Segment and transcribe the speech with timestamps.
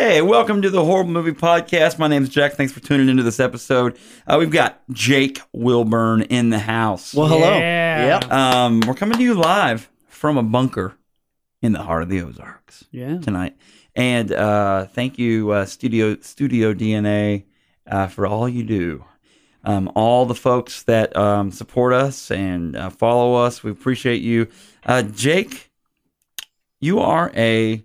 [0.00, 1.98] Hey, welcome to the Horrible Movie Podcast.
[1.98, 2.54] My name is Jack.
[2.54, 3.98] Thanks for tuning into this episode.
[4.26, 7.12] Uh, we've got Jake Wilburn in the house.
[7.12, 7.58] Well, hello.
[7.58, 8.18] Yeah.
[8.22, 8.32] Yep.
[8.32, 10.94] Um, we're coming to you live from a bunker
[11.60, 13.18] in the heart of the Ozarks Yeah.
[13.18, 13.58] tonight.
[13.94, 17.44] And uh, thank you, uh, Studio Studio DNA,
[17.86, 19.04] uh, for all you do.
[19.64, 24.48] Um, all the folks that um, support us and uh, follow us, we appreciate you.
[24.82, 25.70] Uh, Jake,
[26.80, 27.84] you are a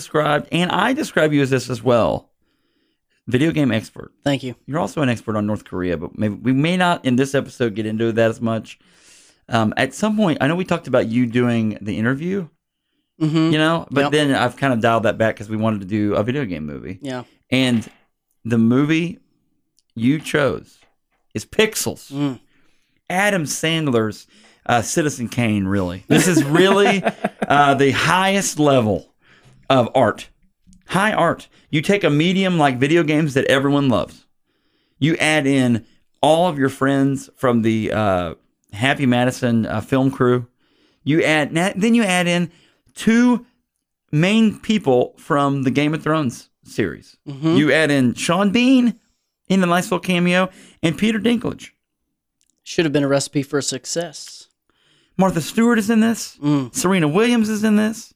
[0.00, 2.30] self-described, and I describe you as this as well,
[3.26, 4.12] video game expert.
[4.24, 4.54] Thank you.
[4.66, 7.74] You're also an expert on North Korea, but maybe we may not in this episode
[7.74, 8.78] get into that as much.
[9.48, 12.48] Um, at some point, I know we talked about you doing the interview,
[13.20, 13.50] Mm-hmm.
[13.50, 14.12] you know, but Yep.
[14.12, 16.66] then I've kind of dialed that back because we wanted to do a video game
[16.66, 16.98] movie.
[17.00, 17.24] Yeah.
[17.50, 17.88] And
[18.44, 19.20] the movie
[19.94, 20.76] you chose
[21.32, 22.12] is Pixels.
[22.12, 22.38] Mm.
[23.08, 24.26] Adam Sandler's
[24.66, 26.04] uh, Citizen Kane, really.
[26.08, 27.02] This is really
[27.48, 29.14] uh, the highest level
[29.70, 30.28] of art.
[30.88, 31.48] High art.
[31.70, 34.24] You take a medium like video games that everyone loves,
[34.98, 35.84] you add in
[36.22, 38.34] all of your friends from the uh,
[38.72, 40.46] Happy Madison uh, film crew.
[41.04, 42.50] You add then you add in
[42.94, 43.46] two
[44.12, 47.16] main people from the Game of Thrones series.
[47.28, 47.56] Mhm.
[47.58, 48.98] You add in Sean Bean
[49.48, 50.48] in the nice little cameo
[50.82, 51.70] and Peter Dinklage.
[52.64, 54.48] Should have been a recipe for success.
[55.16, 56.36] Martha Stewart is in this.
[56.42, 56.74] Mm.
[56.74, 58.12] Serena Williams is in this.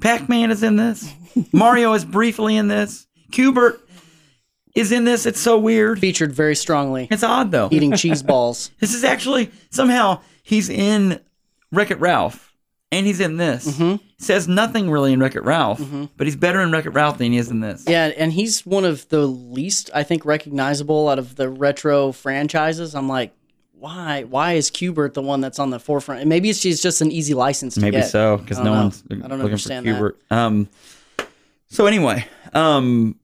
[0.00, 1.12] Pac Man is in this.
[1.52, 3.06] Mario is briefly in this.
[3.32, 3.80] Q*bert
[4.74, 5.26] is in this.
[5.26, 5.98] It's so weird.
[5.98, 7.08] Featured very strongly.
[7.10, 7.68] It's odd though.
[7.70, 8.70] Eating cheese balls.
[8.80, 11.20] This is actually somehow he's in
[11.72, 12.54] Wreck It Ralph
[12.92, 13.66] and he's in this.
[13.78, 14.00] Mhm.
[14.18, 16.08] Says nothing really in Wreck It Ralph, Mhm.
[16.16, 17.84] but he's better in Wreck It Ralph than he is in this.
[17.86, 22.94] Yeah, and he's one of the least, I think, recognizable out of the retro franchises.
[22.94, 23.32] I'm like,
[23.78, 24.24] why?
[24.24, 26.20] Why is Q*bert the one that's on the forefront?
[26.22, 28.08] And maybe she's just an easy license to Maybe get.
[28.08, 28.72] so, because no know.
[28.72, 29.92] one's I don't looking for understand that.
[29.92, 30.18] Q*bert.
[30.30, 30.68] Um,
[31.68, 33.16] so anyway, um,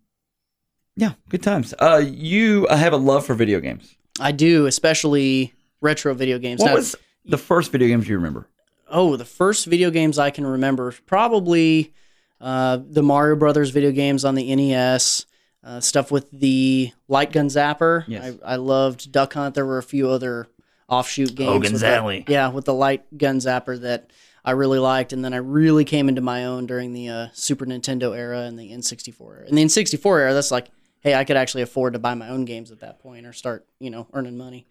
[0.96, 1.72] yeah, good times.
[1.80, 3.94] Uh, you uh, have a love for video games.
[4.20, 6.60] I do, especially retro video games.
[6.60, 8.46] What Now- was the first video games you remember?
[8.94, 11.94] oh, the first video games I can remember probably
[12.42, 15.24] uh, the Mario Brothers video games on the NES.
[15.64, 18.04] Uh, stuff with the light gun zapper.
[18.08, 18.36] Yes.
[18.44, 19.54] I, I loved Duck Hunt.
[19.54, 20.48] There were a few other
[20.88, 21.50] offshoot games.
[21.50, 22.24] Hogan's with the- Alley.
[22.26, 24.10] yeah, with the light gun zapper that
[24.44, 27.64] I really liked, and then I really came into my own during the uh, Super
[27.64, 29.46] Nintendo era and the N64 era.
[29.46, 30.66] In the N64 era, that's like,
[31.00, 33.64] hey, I could actually afford to buy my own games at that point or start,
[33.78, 34.66] you know, earning money.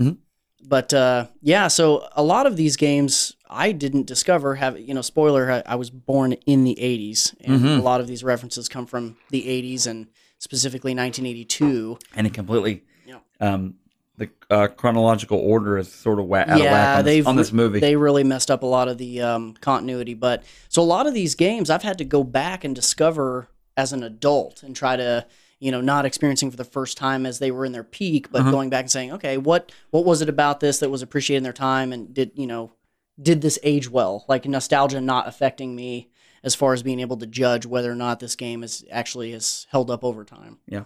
[0.00, 0.18] Mhm.
[0.66, 4.54] But uh, yeah, so a lot of these games I didn't discover.
[4.54, 5.02] Have you know?
[5.02, 7.78] Spoiler: I, I was born in the '80s, and Mhm.
[7.78, 10.06] a lot of these references come from the '80s and
[10.38, 11.98] specifically 1982.
[12.16, 13.18] And it completely, Yeah.
[13.40, 13.74] um,
[14.18, 17.28] the uh, chronological order is sort of wha- out of whack yeah, on, they've this,
[17.28, 17.80] on this movie.
[17.80, 20.14] They really messed up a lot of the um, continuity.
[20.14, 23.92] But so a lot of these games I've had to go back and discover as
[23.92, 25.26] an adult and try to
[25.62, 28.40] you know not experiencing for the first time as they were in their peak, but
[28.42, 28.50] Uh-huh.
[28.50, 31.42] going back and saying, okay, what what was it about this that was appreciated in
[31.44, 32.72] their time, and did you know
[33.20, 34.24] did this age well?
[34.28, 36.08] Like nostalgia not affecting me
[36.42, 39.66] as far as being able to judge whether or not this game is actually has
[39.70, 40.58] held up over time.
[40.66, 40.84] Yeah.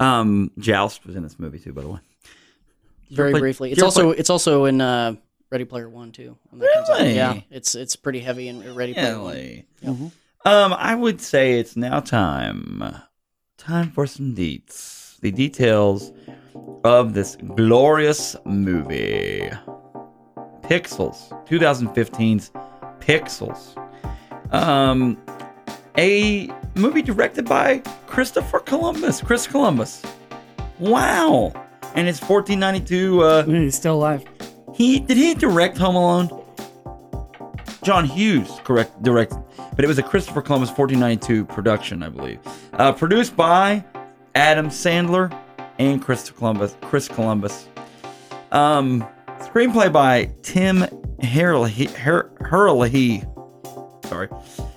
[0.00, 1.98] Um, Joust was in this movie too, by the way.
[3.10, 5.14] Very play- briefly, it's you ever also it's also in uh,
[5.50, 6.36] Ready Player One too.
[6.50, 6.98] when that comes out.
[7.00, 7.14] Really?
[7.14, 9.34] Yeah, it's it's pretty heavy in Ready Player One.
[9.34, 9.66] Really?
[9.84, 10.10] Mhm.
[10.46, 12.82] Um, I would say it's now time.
[13.60, 15.20] Time for some deets.
[15.20, 16.12] The details
[16.82, 19.50] of this glorious movie.
[20.62, 21.28] Pixels.
[21.46, 22.50] 2015's
[23.00, 23.76] Pixels.
[24.52, 25.18] Um,
[25.98, 29.20] a movie directed by Christopher Columbus.
[29.20, 30.02] Chris Columbus.
[30.78, 31.52] Wow.
[31.94, 33.22] And it's 1492.
[33.22, 34.24] Uh, He's still alive.
[34.72, 36.30] he did he direct Home Alone?
[37.82, 39.42] John Hughes correct directed,
[39.76, 42.38] but it was a Christopher Columbus 1492 production, I believe.
[42.74, 43.84] Uh, produced by
[44.34, 45.36] Adam Sandler
[45.78, 46.76] and Chris Columbus.
[46.82, 47.68] Chris Columbus.
[48.52, 49.06] Um,
[49.38, 50.84] screenplay by Tim
[51.22, 51.86] Herlihy.
[51.94, 53.24] Her- Herlihy.
[54.06, 54.28] Sorry.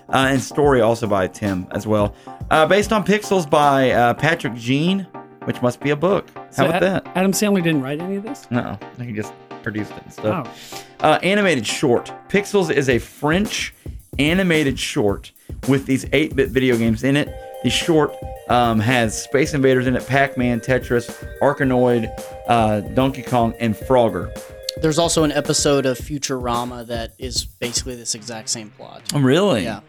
[0.09, 2.13] Uh, and story also by Tim as well.
[2.51, 5.07] Uh, based on Pixels by uh, Patrick Jean,
[5.45, 6.27] which must be a book.
[6.55, 7.07] How about A- that?
[7.15, 8.47] Adam Sandler didn't write any of this?
[8.51, 10.85] No, he just produced it and stuff.
[11.01, 11.07] Oh.
[11.07, 12.13] Uh, animated short.
[12.29, 13.73] Pixels is a French
[14.19, 15.31] animated short
[15.67, 17.33] with these 8-bit video games in it.
[17.63, 18.13] The short
[18.49, 21.09] um, has Space Invaders in it, Pac-Man, Tetris,
[21.41, 22.11] Arkanoid,
[22.47, 24.37] uh, Donkey Kong, and Frogger.
[24.81, 29.01] There's also an episode of Futurama that is basically this exact same plot.
[29.13, 29.63] Oh, really?
[29.63, 29.81] Yeah.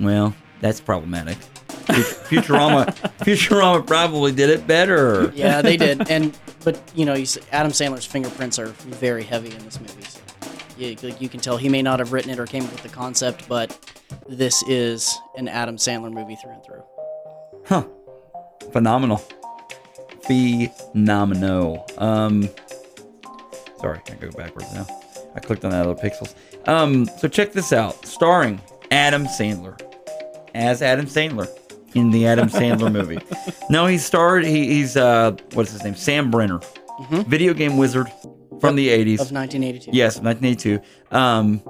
[0.00, 1.36] Well, that's problematic.
[1.68, 2.86] Futurama,
[3.20, 5.30] Futurama probably did it better.
[5.34, 6.10] Yeah, they did.
[6.10, 10.02] And but you know, you see, Adam Sandler's fingerprints are very heavy in this movie.
[10.02, 10.20] So
[10.76, 12.82] you, like, you can tell he may not have written it or came up with
[12.82, 13.76] the concept, but
[14.28, 16.82] this is an Adam Sandler movie through and through.
[17.66, 17.84] Huh.
[18.72, 19.22] Phenomenal.
[20.26, 21.86] Phenomenal.
[21.98, 22.48] Um,
[23.78, 24.86] sorry, I go backwards now.
[25.34, 26.34] I clicked on that other pixels.
[26.68, 28.06] Um, so check this out.
[28.06, 28.60] Starring
[28.90, 29.80] Adam Sandler
[30.54, 31.48] as Adam Sandler
[31.94, 33.18] in the Adam Sandler movie.
[33.68, 34.44] No, he starred.
[34.44, 35.94] He, he's uh, what's his name?
[35.94, 36.60] Sam Brenner,
[37.26, 38.06] video game wizard
[38.68, 39.20] from the '80s.
[39.20, 39.90] Of 1982.
[39.92, 40.80] Yes, 1982.
[41.16, 41.62] Um,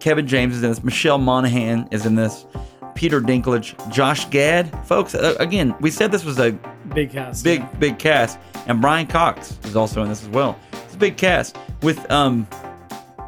[0.00, 0.82] Kevin James is in this.
[0.82, 2.46] Michelle Monaghan is in this.
[2.94, 5.14] Peter Dinklage, Josh Gad, folks.
[5.14, 6.52] Uh, again, we said this was a
[6.94, 7.44] Big cast.
[7.44, 10.58] big, big cast, and Brian Cox is also in this as well.
[10.84, 12.46] It's a big cast with um,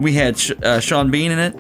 [0.01, 1.57] we had Sh- uh, Sean Bean in it.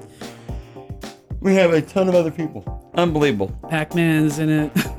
[1.40, 2.90] We have a ton of other people.
[2.94, 3.56] Unbelievable.
[3.70, 4.72] Pac Man's in it.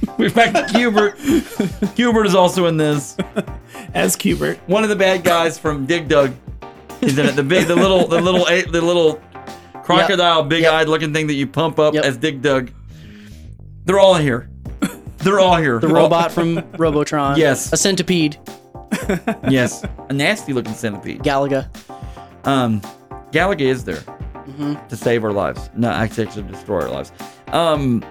[0.18, 1.18] We're back to Hubert.
[1.96, 3.16] Hubert is also in this.
[3.94, 4.58] As Q*bert.
[4.68, 6.32] One of the bad guys from Dig Dug.
[7.00, 7.36] He's in it.
[7.36, 9.20] The big, the little, the little, the little
[9.82, 12.04] crocodile, big-eyed looking thing that you pump up Yep.
[12.04, 12.70] as Dig Dug.
[13.84, 14.50] They're all in here.
[15.18, 15.78] They're all here.
[15.80, 17.36] The robot from Robotron.
[17.38, 17.72] Yes.
[17.72, 18.38] A centipede.
[19.48, 21.22] Yes, a nasty-looking centipede.
[21.22, 21.68] Galaga.
[22.46, 22.80] Um,
[23.32, 24.02] Galaga is there
[24.88, 25.70] to save our lives.
[25.74, 27.12] No, actually, to destroy our lives.
[27.48, 28.04] Um,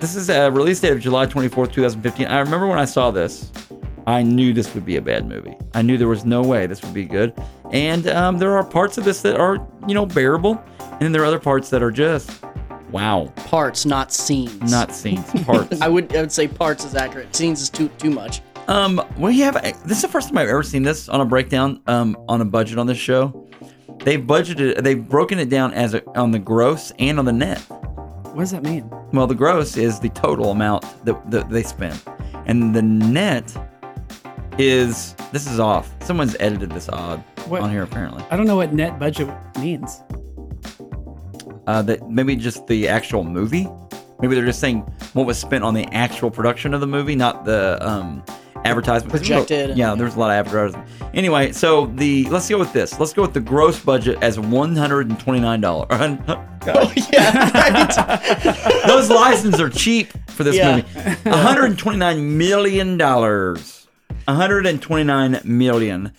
[0.00, 2.26] this is a release date of July 24th, 2015.
[2.26, 3.50] I remember when I saw this,
[4.06, 5.56] I knew this would be a bad movie.
[5.74, 7.34] I knew there was no way this would be good.
[7.72, 10.62] And um, there are parts of this that are, you know, bearable.
[10.80, 12.30] And then there are other parts that are just,
[12.90, 14.70] wow, Parts, not scenes.
[14.70, 15.80] not scenes, parts.
[15.82, 17.34] I would I would say parts is accurate.
[17.36, 18.40] Scenes is too too much.
[18.66, 19.54] Um, we have
[19.86, 21.80] this is the first time I've ever seen this on a breakdown.
[21.86, 23.46] Um, on a budget on this show,
[24.04, 27.62] they've budgeted, they've broken it down as a, on the gross and on the net.
[28.32, 28.88] What does that mean?
[29.12, 32.04] Well, the gross is the total amount that, that they spent,
[32.46, 33.54] and the net
[34.58, 35.90] is this is off.
[36.02, 37.62] Someone's edited this odd What?
[37.62, 38.24] on here apparently.
[38.30, 39.28] I don't know what net budget
[39.58, 40.02] means.
[41.66, 43.68] Uh, that maybe just the actual movie.
[44.20, 44.80] Maybe they're just saying
[45.12, 48.24] what was spent on the actual production of the movie, not the um,
[48.68, 49.12] advertisement.
[49.12, 50.82] 'Cause, you know, Projected Yeah, there's a lot of advertising.
[51.14, 52.98] Anyway, so the let's go with this.
[53.00, 55.88] Let's go with the gross budget as one hundred and twenty nine dollars.
[56.70, 58.82] Oh yeah, right.
[58.86, 60.76] Those licenses are cheap for this Yeah.
[60.76, 60.86] movie.
[61.30, 63.86] 129 million dollars.
[64.26, 66.12] 129 million,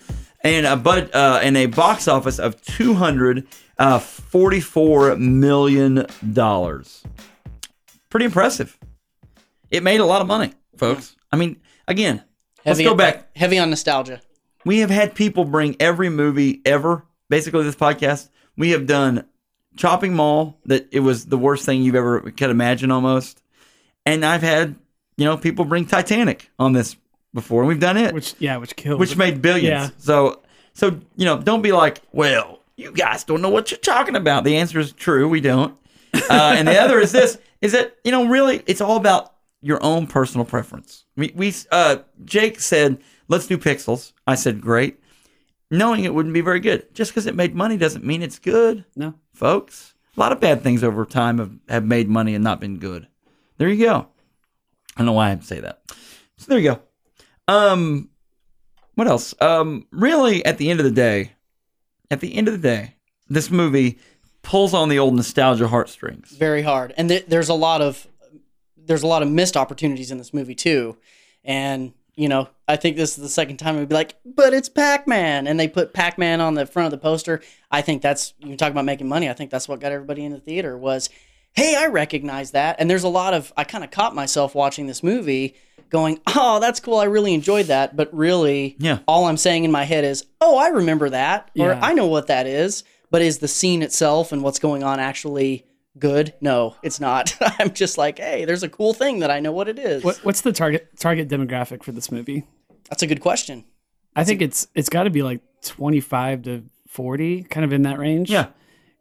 [0.43, 7.03] and a bud uh, and a box office of 244 million dollars.
[8.09, 8.75] Pretty impressive.
[9.69, 11.15] It made a lot of money, folks.
[11.31, 11.57] I mean,
[11.87, 12.23] again,
[12.65, 13.35] let's Heavy go on- back.
[13.35, 14.21] Heavy on nostalgia.
[14.65, 17.05] We have had people bring every movie ever.
[17.29, 19.25] Basically, this podcast, we have done
[19.77, 23.41] Chopping Mall, that it was the worst thing you've ever could imagine almost.
[24.05, 24.75] And I've had,
[25.15, 26.97] you know, people bring Titanic on this
[27.33, 28.99] before, and we've done it, which, Which yeah, which killed.
[28.99, 29.67] Which made billions.
[29.69, 29.89] Yeah.
[29.99, 30.41] So,
[30.73, 34.43] so you know, don't be like, well, you guys don't know what you're talking about.
[34.43, 35.77] The answer is true, we don't.
[36.13, 39.81] Uh, and the other is this: is that you know, really, it's all about your
[39.83, 41.05] own personal preference.
[41.19, 44.13] We, we uh, Jake said, let's do Pixels.
[44.25, 44.99] I said, great.
[45.69, 46.93] Knowing it wouldn't be very good.
[46.95, 49.13] Just because it made money doesn't mean it's good, no.
[49.33, 49.93] folks.
[50.17, 53.07] A lot of bad things over time have, have made money and not been good.
[53.57, 54.07] There you go.
[54.95, 55.81] I don't know why I say that.
[56.37, 56.79] So there you go.
[57.47, 58.09] Um,
[58.95, 59.35] what else?
[59.39, 61.33] Um, really, at the end of the day,
[62.09, 62.95] at the end of the day,
[63.27, 63.99] this movie
[64.41, 66.31] pulls on the old nostalgia heartstrings.
[66.31, 68.07] very hard and th- there's a lot of
[68.89, 70.97] there's a lot of missed opportunities in this movie too.
[71.45, 74.67] And you know i think this is the second time it'd be like but it's
[74.67, 75.47] pac-man.
[75.47, 77.41] And they put pac-man on the front of the poster.
[77.71, 80.33] I think that's you talk about making money i think that's what got everybody in
[80.33, 81.09] the theater was
[81.53, 82.75] hey i recognize that.
[82.79, 85.55] And there's a lot of i kind of caught myself watching this movie
[85.89, 87.95] going oh that's cool i really enjoyed that.
[87.95, 88.99] But really Yeah.
[89.07, 91.79] all i'm saying in my head is oh i remember that or Yeah.
[91.81, 92.83] i know what that is.
[93.11, 95.65] But is the scene itself and what's going on actually
[95.99, 96.33] good?
[96.41, 97.35] No, it's not.
[97.59, 100.03] I'm just like, hey, there's a cool thing that I know what it is.
[100.03, 102.45] What, what's the target target demographic for this movie?
[102.89, 103.65] That's a good question.
[104.15, 107.99] I think it's it's got to be like 25 to 40, kind of in that
[107.99, 108.29] range.
[108.29, 108.47] Yeah.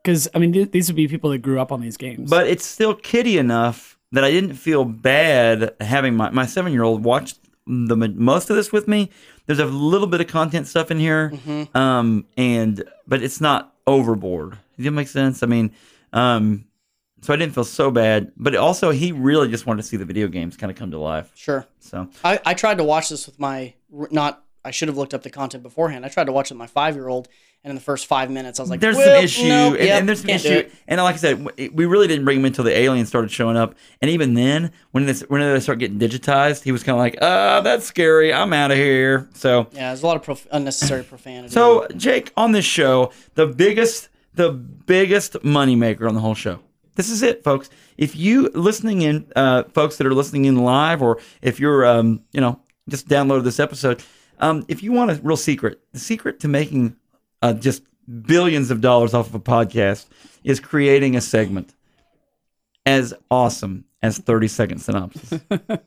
[0.03, 2.31] Because I mean, th- these would be people that grew up on these games.
[2.31, 6.83] But it's still kiddie enough that I didn't feel bad having my, my seven year
[6.83, 7.35] old watch
[7.67, 9.11] the most of this with me.
[9.47, 11.33] There's a little bit of content stuff in here,
[11.75, 14.59] um, and but it's not overboard.
[14.77, 15.43] Does that make sense?
[15.43, 15.73] I mean,
[16.13, 16.65] um,
[17.21, 20.05] so I didn't feel so bad, but also he really just wanted to see the
[20.05, 21.31] video games kind of come to life.
[21.35, 21.67] Sure.
[21.81, 24.45] So I, I tried to watch this with my not.
[24.65, 26.05] I should have looked up the content beforehand.
[26.05, 27.29] I tried to watch it with my five year old,
[27.65, 29.85] and in the first five minutes, I was like, there's "Well, some issue, nope, and,
[29.85, 32.77] yep, and there's issue, and like I said, we really didn't bring him until the
[32.77, 36.73] aliens started showing up, and even then, when this when they start getting digitized, he
[36.73, 38.35] was kind of like, "Uh, that's scary.
[38.35, 41.53] I'm out of here." So Yeah, there's a lot of prof- unnecessary profanity.
[41.55, 46.61] So, Jake, on this show, the biggest, the biggest moneymaker on the whole show.
[46.99, 47.71] This is it, folks.
[47.97, 52.25] If you listening in, uh, folks that are listening in live, or if you're, um,
[52.33, 54.03] you know, just download this episode.
[54.41, 56.97] Um, if you want a real secret, the secret to making
[57.41, 57.85] uh, just
[58.23, 60.07] billions of dollars off of a podcast
[60.43, 61.73] is creating a segment
[62.85, 65.41] as awesome as 30 second synopsis.
[65.49, 65.83] that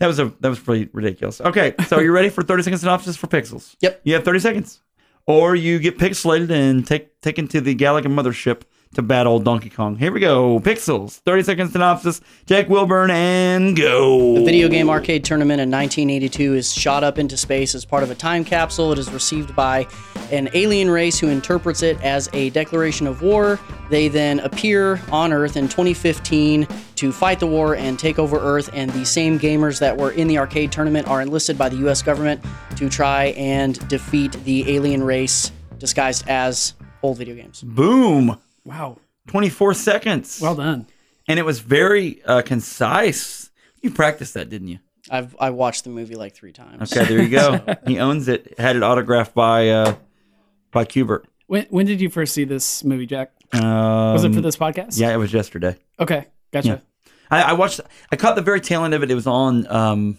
[0.00, 1.42] was a that was pretty ridiculous.
[1.42, 3.76] Okay, so you ready for 30 second synopsis for Pixels?
[3.80, 4.00] Yep.
[4.04, 4.80] You have 30 seconds.
[5.26, 8.62] Or you get pixelated and take taken to the Galaga mothership
[8.96, 9.96] to battle Donkey Kong.
[9.96, 10.58] Here we go.
[10.60, 11.18] Pixels.
[11.18, 12.20] 30 second synopsis.
[12.46, 14.34] Jack Wilburn and go.
[14.34, 18.10] The video game arcade tournament in 1982 is shot up into space as part of
[18.10, 18.92] a time capsule.
[18.92, 19.86] It is received by
[20.32, 23.60] an alien race who interprets it as a declaration of war.
[23.90, 28.70] They then appear on Earth in 2015 to fight the war and take over Earth.
[28.72, 32.00] And the same gamers that were in the arcade tournament are enlisted by the U.S.
[32.00, 32.42] government
[32.76, 36.72] to try and defeat the alien race disguised as
[37.02, 37.62] old video games.
[37.62, 38.38] Boom.
[38.66, 38.98] Wow.
[39.28, 40.40] 24 seconds.
[40.40, 40.86] Well done.
[41.28, 43.50] and it was very uh, concise.
[43.82, 44.78] You practiced that, didn't you?
[45.08, 46.92] I've I watched the movie like three times.
[46.92, 47.60] Okay, there you go.
[47.86, 48.58] he owns it.
[48.58, 49.94] Had it autographed by uh,
[50.72, 51.26] by Q*bert.
[51.46, 53.30] When when did you first see this movie, Jack?
[53.52, 54.98] Um, Was it for this podcast?
[54.98, 55.76] Yeah, it was yesterday.
[56.00, 56.26] Okay.
[56.52, 56.68] Gotcha.
[56.68, 57.12] Yeah.
[57.30, 57.80] I, I watched.
[58.10, 59.10] I caught the very tail end of it.
[59.10, 60.18] It was on um,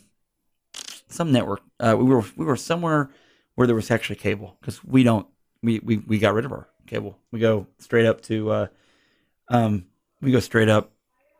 [1.10, 1.62] some network.
[1.80, 3.10] Uh, we were we were somewhere
[3.56, 5.27] where there was actually cable because we don't
[5.62, 7.17] we, we we got rid of our cable.
[7.32, 8.67] We go straight up to uh,
[9.50, 9.86] um
[10.22, 10.91] we go straight up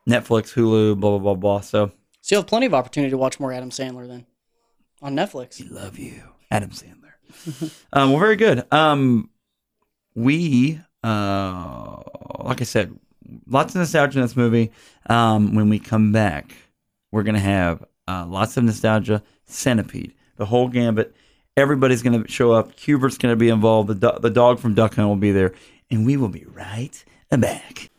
[0.08, 1.60] Netflix, Hulu, blah blah blah blah.
[1.62, 4.26] So So you have plenty of opportunity to watch more Adam Sandler then
[5.02, 5.64] on Netflix.
[5.72, 7.72] love you, Adam Sandler.
[7.94, 8.72] um, well, very good.
[8.72, 9.30] Um,
[10.16, 12.02] we, uh,
[12.40, 12.98] like I said,
[13.48, 14.72] lots of nostalgia in this movie.
[15.08, 16.54] Um, when we come back,
[17.12, 19.24] we're gonna have uh, lots of nostalgia.
[19.46, 21.16] Centipede, the whole gambit.
[21.58, 22.72] Everybody's gonna show up.
[22.78, 23.90] Hubert's gonna be involved.
[23.90, 25.54] The do- the dog from Duck Hunt will be there,
[25.92, 27.90] and we will be right back.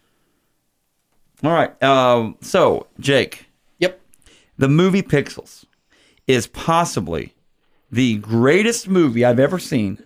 [1.44, 1.80] All right.
[1.82, 3.46] Um, so Jake,
[3.78, 4.00] Yep.
[4.56, 5.64] the movie Pixels
[6.26, 7.34] is possibly
[7.90, 9.98] the greatest movie I've ever seen,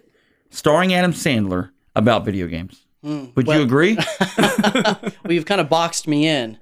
[0.50, 2.81] starring Adam Sandler about video games.
[3.02, 3.98] Would you agree?
[5.24, 6.56] Well, you've kind of boxed me in,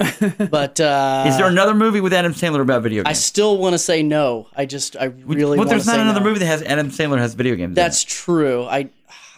[0.50, 3.10] but uh, is there another movie with Adam Sandler about video games?
[3.10, 4.48] I still want to say no.
[4.54, 6.26] I just I really well, there's not say another no.
[6.26, 7.70] movie that has Adam Sandler has video games.
[7.70, 8.64] in That's true.
[8.64, 8.90] I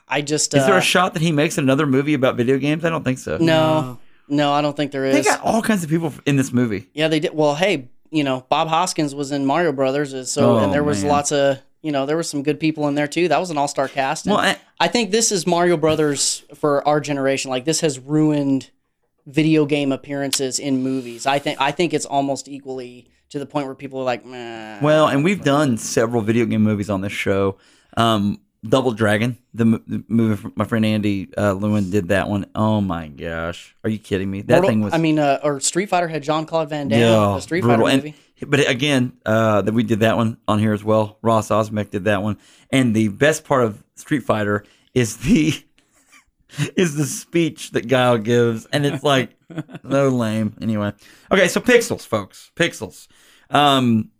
[0.08, 0.58] I just it.
[0.58, 2.84] Is there uh, a shot that he makes another movie about video games?
[2.84, 3.38] I don't think so.
[3.38, 5.14] no no I don't think there is.
[5.14, 6.88] They got all kinds of people in this movie.
[6.94, 7.32] yeah, they did.
[7.34, 10.84] Well, hey, you know Bob Hoskins was in Mario Brothers, uh, so Oh, and there
[10.84, 11.12] was man.
[11.12, 13.28] lots of you know there were some good people in there too.
[13.28, 14.26] That was an all star cast.
[14.26, 17.50] and Well, I- I think this is Mario Brothers for our generation.
[17.50, 18.70] Like this has ruined
[19.26, 21.26] video game appearances in movies.
[21.26, 24.78] I think I think it's almost equally to the point where people are like, Meh.
[24.82, 27.56] Well, and we've done several video game movies on this show.
[27.96, 32.46] Um, Double Dragon, the, the movie my friend Andy uh, Lewin did that one.
[32.54, 34.42] Oh my gosh, are you kidding me?
[34.42, 34.92] That Mortal- thing was.
[34.94, 37.00] I mean, uh, or Street Fighter had Jean-Claude Van Damme.
[37.00, 37.86] Yeah, the Street brutal.
[37.86, 38.16] Fighter And- movie.
[38.46, 41.18] But again, uh, that we did that one on here as well.
[41.22, 42.38] Ross Osmek did that one,
[42.70, 45.54] and the best part of Street Fighter is the
[46.76, 49.30] is the speech that Guile gives, and it's like
[49.88, 50.56] so lame.
[50.60, 50.92] Anyway,
[51.30, 53.08] okay, so Pixels, folks, Pixels.
[53.50, 54.10] Um,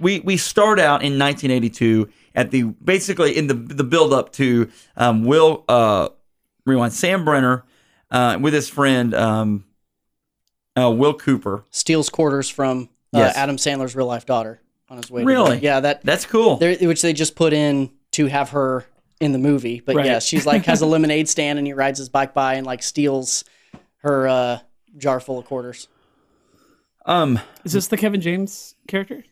[0.00, 4.70] we we start out in 1982 at the basically in the the build up to
[4.96, 6.08] um, Will uh,
[6.66, 7.64] rewind Sam Brenner
[8.10, 9.64] uh, with his friend um,
[10.76, 11.64] uh, Will Cooper.
[11.70, 15.24] steals quarters from uh, Adam Sandler's real life daughter on his way.
[15.24, 15.58] Really?
[15.58, 16.58] To, yeah, that That's cool.
[16.58, 18.84] which they just put in to have her
[19.20, 19.80] in the movie.
[19.84, 20.06] But Right.
[20.06, 22.82] yeah, she's like has a lemonade stand and he rides his bike by and like
[22.82, 23.44] steals
[23.98, 24.58] her uh,
[24.96, 25.88] jar full of quarters.
[27.06, 29.24] Um, Is this the Kevin James character?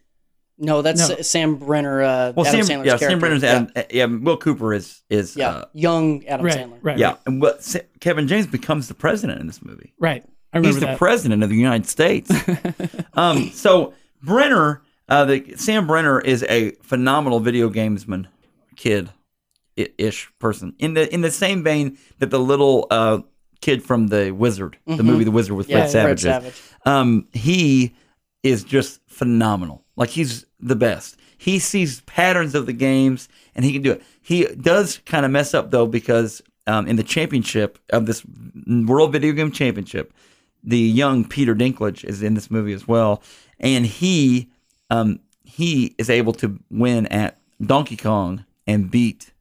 [0.59, 1.17] No, that's No.
[1.17, 2.03] Sam Brenner.
[2.03, 3.11] Uh, well, Adam Sam, Sandler's yeah, character.
[3.11, 3.51] Sam Brenner's yeah.
[3.55, 6.57] Adam, uh, yeah, Will Cooper is is Yeah, uh, young Adam Right.
[6.57, 6.79] Sandler.
[6.81, 6.99] Right.
[6.99, 9.93] yeah, and what Sa- Kevin James becomes the president in this movie.
[9.99, 10.25] Right.
[10.65, 10.99] He's the that.
[10.99, 12.31] president of the United States.
[13.15, 18.27] um, so Brenner, uh, the Sam Brenner is a phenomenal video gamesman,
[18.77, 19.11] kid
[19.77, 20.75] ish person.
[20.79, 23.21] In the in the same vein that the little uh,
[23.61, 25.77] kid from the Wizard, the movie The Wizard with Mm-hmm.
[25.77, 26.43] Yeah, Fred Savage, Fred.
[26.43, 26.63] Savage.
[26.85, 27.95] um, he
[28.43, 29.85] is just phenomenal.
[29.97, 31.17] Like he's the best.
[31.39, 34.03] He sees patterns of the games and he can do it.
[34.23, 38.25] He does kind of mess up though because um, in the championship of this
[38.67, 40.13] World Video Game Championship,
[40.67, 43.23] the young Peter Dinklage is in this movie as well,
[43.61, 44.51] and he
[44.91, 49.33] um, he is able to win at Donkey Kong and beat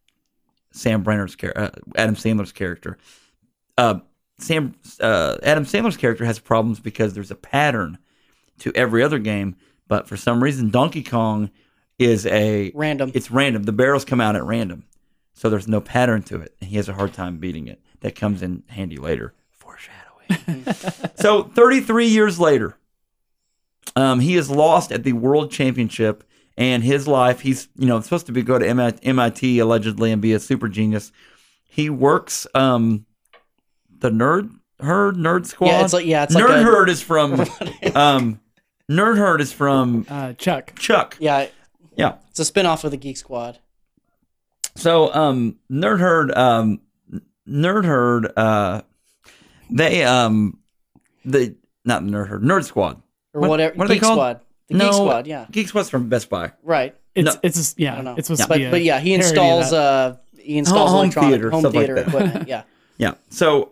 [0.72, 2.98] Sam Brenner's character, uh, Adam Sandler's character.
[3.78, 4.00] Uh,
[4.38, 7.98] Sam uh, Adam Sandler's character has problems because there's a pattern
[8.60, 9.56] to every other game,
[9.88, 11.50] but for some reason Donkey Kong
[11.98, 13.12] is a Random.
[13.14, 13.64] It's random.
[13.64, 14.86] The barrels come out at random,
[15.34, 16.56] so there's no pattern to it.
[16.62, 17.82] And he has a hard time beating it.
[18.02, 19.34] That comes in handy later.
[21.16, 22.78] So 33 years later,
[23.96, 26.24] um, he is lost at the World Championship,
[26.58, 27.42] and his life.
[27.42, 31.12] He's you know supposed to be go to MIT allegedly and be a super genius.
[31.68, 33.06] He works um,
[34.00, 35.68] the nerd herd nerd squad.
[35.68, 37.34] Yeah, it's like- yeah, it's like nerd a- herd is from
[37.96, 38.40] um,
[38.90, 40.76] nerd herd is from Uh, Chuck.
[40.78, 41.18] Chuck.
[41.20, 41.48] yeah,
[41.98, 42.16] Yeah.
[42.30, 43.60] it's a spinoff of the Geek Squad.
[44.76, 46.82] So um Nerd Herd um
[47.48, 48.82] Nerd Herd uh
[49.70, 50.58] they um
[51.24, 53.02] the not Nerd Herd Nerd Squad.
[53.34, 53.76] Or What- whatever.
[53.76, 54.18] what are they Geek called?
[54.18, 54.42] Squad.
[54.70, 55.46] The no, Geek Squad, yeah.
[55.52, 56.52] Geek Squad's from Best Buy.
[56.64, 56.96] Right.
[57.14, 57.40] It's No.
[57.44, 57.94] it's a, yeah.
[57.94, 58.16] I don't know.
[58.18, 61.30] It's supposed to But be a but yeah, he installs uh he installs Home electronic
[61.32, 62.48] theater, home stuff like theater equipment.
[62.48, 62.64] Yeah.
[62.98, 63.16] Yeah.
[63.30, 63.72] So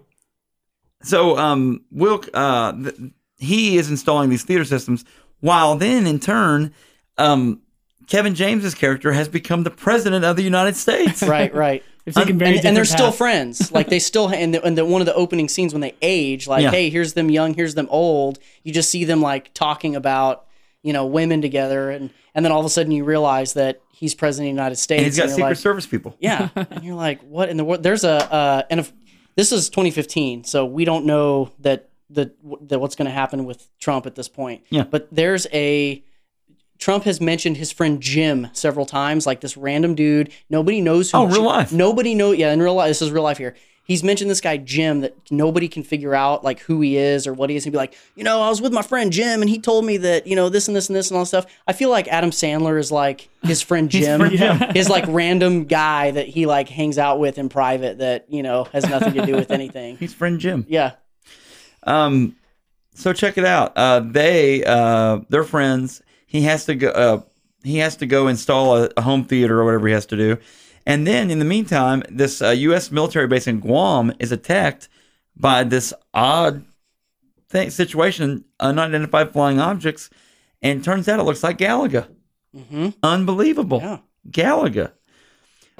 [1.01, 2.95] so um Wilk uh th-
[3.37, 5.03] he is installing these theater systems
[5.39, 6.73] while then in turn
[7.17, 7.61] um
[8.07, 11.23] Kevin James's character has become the president of the United States.
[11.23, 11.83] Right, right.
[12.05, 13.71] They've taken very and, and they're different still friends.
[13.71, 16.47] Like they still, and, the, and the, one of the opening scenes when they age,
[16.47, 16.71] like, Yeah.
[16.71, 18.39] hey, here's them young, here's them old.
[18.63, 20.45] You just see them like talking about,
[20.81, 24.13] you know, women together, and and then all of a sudden you realize that he's
[24.13, 24.99] president of the United States.
[24.99, 26.17] And he's got you're Secret like, Service people.
[26.19, 27.83] Yeah, and you're like, what in the world?
[27.83, 28.91] There's a uh, and if
[29.35, 32.33] this is 2015, so we don't know that the
[32.63, 34.63] that what's going to happen with Trump at this point.
[34.69, 34.83] Yeah.
[34.83, 36.03] but there's a
[36.83, 40.33] Trump has mentioned his friend Jim several times, like this random dude.
[40.49, 41.17] Nobody knows who.
[41.19, 41.71] Oh, real life.
[41.71, 42.31] Nobody know.
[42.33, 43.55] Yeah, in real life, this is real life here.
[43.85, 47.33] He's mentioned this guy Jim that nobody can figure out like who he is or
[47.33, 47.63] what he is.
[47.63, 49.95] He'd be like, you know, I was with my friend Jim and he told me
[49.95, 51.45] that you know this and this and this and all this stuff.
[51.65, 54.57] I feel like Adam Sandler is like his friend Jim, friend Jim.
[54.73, 58.65] his like random guy that he like hangs out with in private that you know
[58.73, 59.95] has nothing to do with anything.
[59.99, 60.65] He's friend Jim.
[60.67, 60.95] Yeah,
[61.83, 62.35] Um,
[62.93, 63.71] so check it out.
[63.77, 66.01] Uh, they uh, they're friends.
[66.33, 66.89] He has to go.
[66.89, 67.21] Uh,
[67.63, 70.37] he has to go install a, a home theater or whatever he has to do,
[70.83, 72.91] and then in the meantime, this uh, U.S.
[72.91, 74.89] military base in Guam is attacked
[75.37, 76.65] by this odd
[77.49, 80.09] thing situation, unidentified flying objects,
[80.63, 82.07] and turns out it looks like Galaga.
[83.03, 83.79] Unbelievable.
[83.81, 83.99] Yeah.
[84.29, 84.91] Galaga.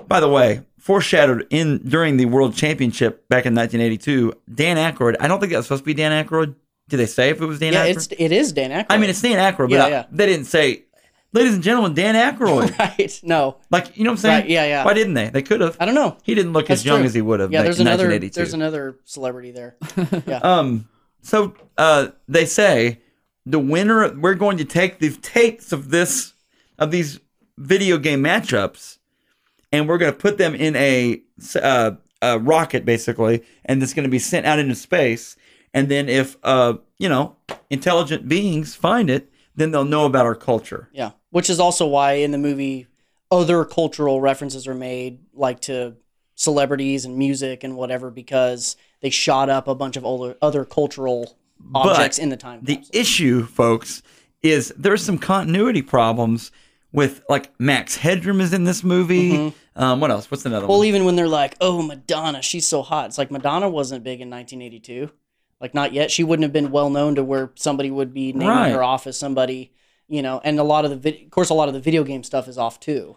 [0.08, 5.16] By the way, foreshadowed in during the World Championship back in 1982, Dan Aykroyd.
[5.20, 6.56] I don't think that was supposed to be Dan Aykroyd.
[6.94, 7.96] Did they say if it was Dan yeah, Aykroyd?
[7.96, 8.86] it's it is Dan Aykroyd.
[8.92, 10.06] I mean, it's Dan Aykroyd, but Yeah, I- yeah.
[10.12, 10.84] they didn't say,
[11.32, 12.78] ladies and gentlemen, Dan Aykroyd.
[13.00, 13.20] right.
[13.24, 14.42] No, like, you know what I'm saying?
[14.42, 14.86] Right, yeah, yeah.
[14.86, 15.30] Why didn't they?
[15.30, 15.76] They could have.
[15.80, 16.18] I don't know.
[16.22, 17.06] He didn't look That's as young true.
[17.08, 19.76] as he would have Yeah, back there's another there's another celebrity there.
[20.28, 20.88] Yeah, Um,
[21.24, 23.00] so uh, they say
[23.44, 24.14] the winner.
[24.14, 26.34] We're going to take the tapes of this
[26.78, 27.20] of these
[27.58, 29.00] video game matchups,
[29.72, 31.22] and we're going to put them in a,
[31.60, 35.36] uh, a rocket, basically, and it's going to be sent out into space.
[35.74, 37.36] And then if uh, you know
[37.70, 40.90] intelligent beings find it, then they'll know about our culture.
[40.94, 41.12] yeah.
[41.32, 42.88] Which is also why in the movie
[43.32, 45.96] other cultural references are made, like to
[46.36, 51.36] celebrities and music and whatever, because they shot up a bunch of other other cultural
[51.74, 52.60] objects in the time.
[52.64, 53.00] The capsule.
[53.02, 54.04] issue, folks,
[54.44, 56.52] is there's some continuity problems
[56.92, 59.54] with like Max Headroom is in this movie.
[59.76, 60.30] Um, what else?
[60.30, 60.80] What's another Well, one?
[60.82, 64.22] Well, even when they're like, "Oh, Madonna, she's so hot," it's like Madonna wasn't big
[64.22, 65.10] in 1982,
[65.64, 66.12] like not yet.
[66.12, 68.72] She wouldn't have been well known to where somebody would be naming Right.
[68.74, 69.72] her off as somebody,
[70.08, 70.40] you know.
[70.44, 72.48] And a lot of the, vid- of course, a lot of the video game stuff
[72.50, 73.16] is off too,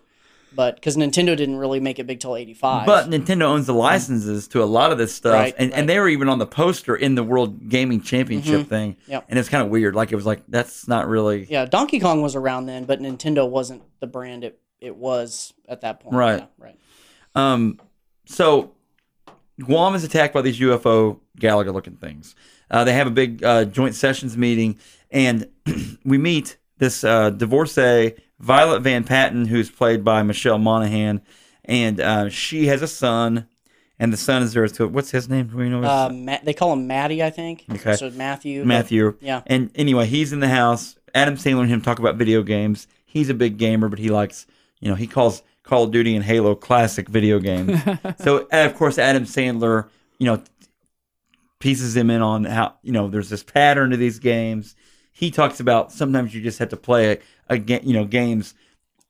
[0.55, 2.87] but because Nintendo didn't really make it big till 85.
[2.87, 5.71] But Nintendo owns the licenses to a lot of this stuff, Right, and, right.
[5.73, 5.79] Mm-hmm.
[5.81, 8.97] and they were even on the poster in the World Gaming Championship thing.
[9.09, 9.27] Yep.
[9.29, 9.97] And it's kind of weird.
[9.97, 13.51] Like it was like that's not really yeah, Donkey Kong was around then, but Nintendo
[13.51, 16.15] wasn't the brand it it was at that point.
[16.15, 16.39] Right.
[16.39, 16.79] Yeah, right.
[17.35, 17.81] Um,
[18.27, 18.73] so
[19.61, 22.35] Guam is attacked by these UFO Galaga looking things.
[22.71, 24.79] Uh, they have a big uh, joint sessions meeting,
[25.11, 25.49] and
[26.05, 31.23] we meet this uh, divorcee, Violet Van Patten, who's played by Michelle Monaghan,
[31.65, 33.47] and uh, she has a son,
[33.99, 35.47] and the son is there to what's his name?
[35.47, 37.65] Do we know Uh, Ma- they call him Matty, I think.
[37.71, 37.95] Okay.
[37.97, 38.61] So Matthew.
[38.63, 39.17] but- Matthew.
[39.21, 39.43] yeah.
[39.47, 40.97] And anyway, he's in the house.
[41.15, 42.89] Adam Sandler and him talk about video games.
[43.07, 44.47] He's a big gamer, but he likes,
[44.81, 47.81] you know, he calls Call of Duty and Halo classic video games.
[48.19, 50.43] so, of course, Adam Sandler, you know,
[51.59, 54.77] pieces him in on how, you know, there's this pattern to these games.
[55.11, 58.55] He talks about sometimes you just have to play a, a ga- you know, games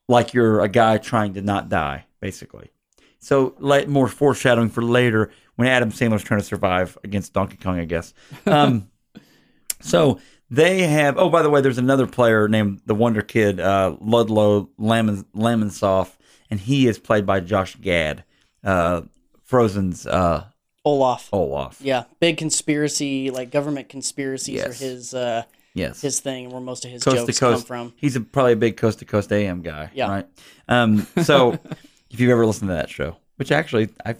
[0.09, 2.71] like you're a guy trying to not die, basically.
[3.19, 5.31] So, let more foreshadowing for later.
[5.57, 8.14] when Adam Sandler's trying to survive against Donkey Kong, I guess.
[8.47, 8.88] Um,
[9.81, 11.19] so they have.
[11.19, 16.16] Oh, by the way, there's another player named the Wonder Kid, uh, Ludlow Lamon, Lamonsoff,
[16.50, 18.24] and he is played by Josh Gad,
[18.64, 19.02] uh,
[19.44, 20.44] Frozen's uh,
[20.85, 21.28] Olaf.
[21.32, 21.80] Olaf.
[21.80, 26.00] Yeah, big conspiracy, like government conspiracies are his uh, Yes.
[26.00, 27.92] his thing, where most of his coast jokes come from.
[27.96, 29.90] He's a, probably a big coast to coast AM guy.
[29.94, 30.09] Yeah.
[30.09, 30.26] Right.
[30.68, 31.52] Um, so
[32.11, 34.14] if you've ever listened to that show, which actually I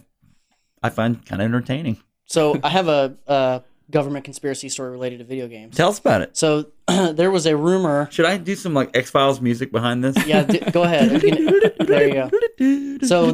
[0.82, 1.96] I find kind of entertaining.
[2.26, 5.77] So I have a, a government conspiracy story related to video games.
[5.77, 6.37] Tell us about it.
[6.37, 6.66] So
[7.12, 8.09] there was a rumor.
[8.11, 10.16] Should I do some like X Files music behind this?
[10.27, 11.22] Yeah, d- go ahead.
[11.22, 12.31] You can- there you go.
[13.07, 13.33] So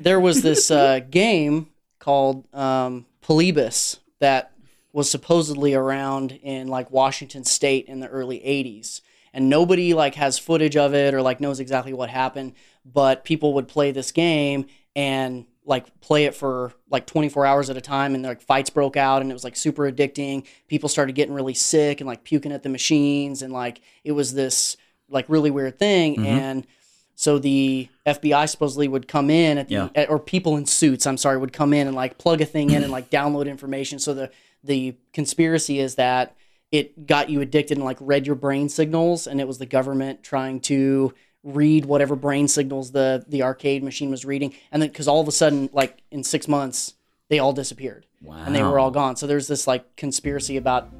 [0.00, 1.66] there was this uh, game
[1.98, 4.52] called um, Polybius that
[4.92, 9.00] was supposedly around in like Washington State in the early '80s,
[9.34, 12.52] and nobody like has footage of it or like knows exactly what happened.
[12.84, 17.76] But people would play this game and like play it for like 24 hours at
[17.76, 21.14] a time and like fights broke out and it was like super addicting people started
[21.14, 24.76] getting really sick and like puking at the machines and like it was this
[25.08, 26.24] like really weird thing mm-hmm.
[26.24, 26.66] and
[27.14, 29.88] so the FBI supposedly would come in at the Yeah.
[29.94, 32.70] at- or people in suits, I'm sorry, would come in and like plug a thing
[32.70, 33.98] in and like download information.
[33.98, 34.30] So the
[34.64, 36.34] the conspiracy is that
[36.72, 40.22] it got you addicted and like read your brain signals and it was the government
[40.22, 45.08] trying to read whatever brain signals the the arcade machine was reading and then cuz
[45.08, 46.94] all of a sudden like in 6 months
[47.30, 48.06] they all disappeared.
[48.22, 48.42] wow.
[48.44, 49.16] And they were all gone.
[49.16, 50.90] So there's this like conspiracy about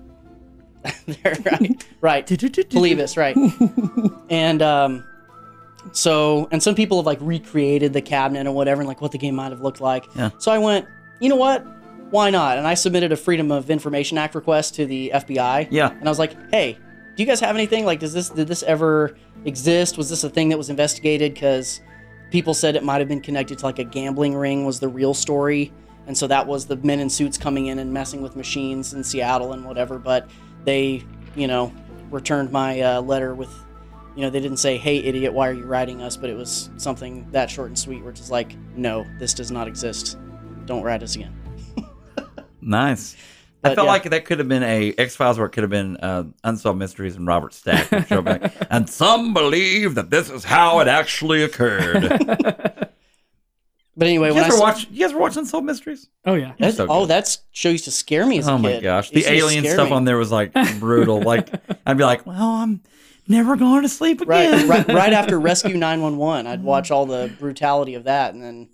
[1.06, 2.26] there, right, right.
[2.70, 3.36] Polybius, right.
[4.30, 5.04] and um,
[5.92, 9.18] so, and some people have like recreated the cabinet or whatever, and like what the
[9.18, 10.06] game might have looked like.
[10.14, 10.30] Yeah.
[10.38, 10.86] So I went,
[11.20, 11.66] you know what?
[12.10, 12.58] Why not?
[12.58, 15.68] And I submitted a Freedom of Information Act request to the FBI.
[15.70, 15.90] Yeah.
[15.90, 16.78] And I was like, hey,
[17.20, 17.84] do you guys have anything?
[17.84, 19.98] Like, does this did this ever exist?
[19.98, 21.34] Was this a thing that was investigated?
[21.34, 21.82] Because
[22.30, 25.12] people said it might have been connected to like a gambling ring was the real
[25.12, 25.70] story
[26.06, 29.02] and so that was the men in suits coming in and messing with machines in
[29.02, 30.30] seattle and whatever but
[30.64, 31.02] they
[31.34, 31.72] you know
[32.08, 33.52] returned my uh, letter with
[34.14, 36.70] you know they didn't say hey idiot why are you writing us but it was
[36.76, 40.16] something that short and sweet where it's like no this does not exist
[40.66, 41.36] don't write us again
[42.60, 43.16] Nice.
[43.62, 43.92] I felt yeah.
[43.92, 46.78] like that could have been a X Files where it could have been uh, Unsolved
[46.78, 48.52] Mysteries and Robert Stack would back.
[48.70, 52.08] and some believe that this is how it actually occurred.
[52.08, 52.94] but
[54.00, 54.88] anyway you when guys I ever saw, watch?
[54.90, 56.08] You guys ever watch Unsolved Mysteries?
[56.24, 56.54] Oh yeah.
[56.58, 59.10] that's, so oh that show used to scare me as a Oh kid my gosh,
[59.10, 59.94] It the alien stuff me.
[59.94, 61.20] on there was like brutal.
[61.20, 61.52] like
[61.84, 62.80] I'd be like, well, I'm
[63.28, 64.68] never going to sleep again.
[64.68, 68.68] right, right, right after Rescue 911, I'd watch all the brutality of that, and then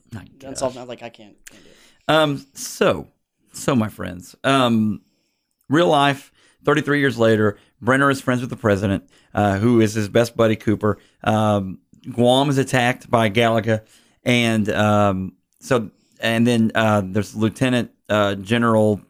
[0.45, 0.77] Unsolved.
[0.77, 1.37] I'm like, I can't.
[1.45, 1.77] can't do it.
[2.09, 3.09] Um, so,
[3.57, 5.01] so my friends, um,
[5.69, 6.33] real life,
[6.65, 10.57] 33 years later, Brenner is friends with the president, uh, who is his best buddy
[10.57, 10.99] Cooper.
[11.25, 11.79] Um,
[12.11, 13.85] Guam is attacked by Galaga,
[14.25, 15.91] and um, so,
[16.21, 19.01] and then uh, there's Lieutenant uh, General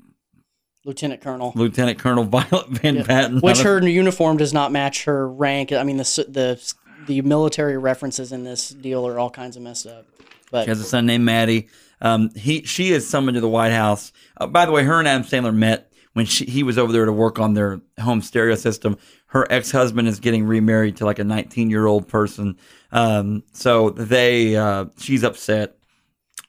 [0.85, 1.52] Lieutenant Colonel.
[1.54, 5.72] Lieutenant Colonel Violet Van Patten, Which her uniform does not match her rank.
[5.72, 6.74] I mean, the the
[7.06, 10.06] the military references in this deal are all kinds of messed up.
[10.50, 11.68] But She has a son named Maddie.
[12.00, 14.12] Um, he she is summoned to the White House.
[14.37, 17.04] Uh, by the way, her and Adam Sandler met when she, he was over there
[17.06, 18.96] to work on their home stereo system.
[19.28, 22.56] Her ex husband is getting remarried to like a 19 year old person.
[22.92, 25.76] Um, so they uh, she's upset.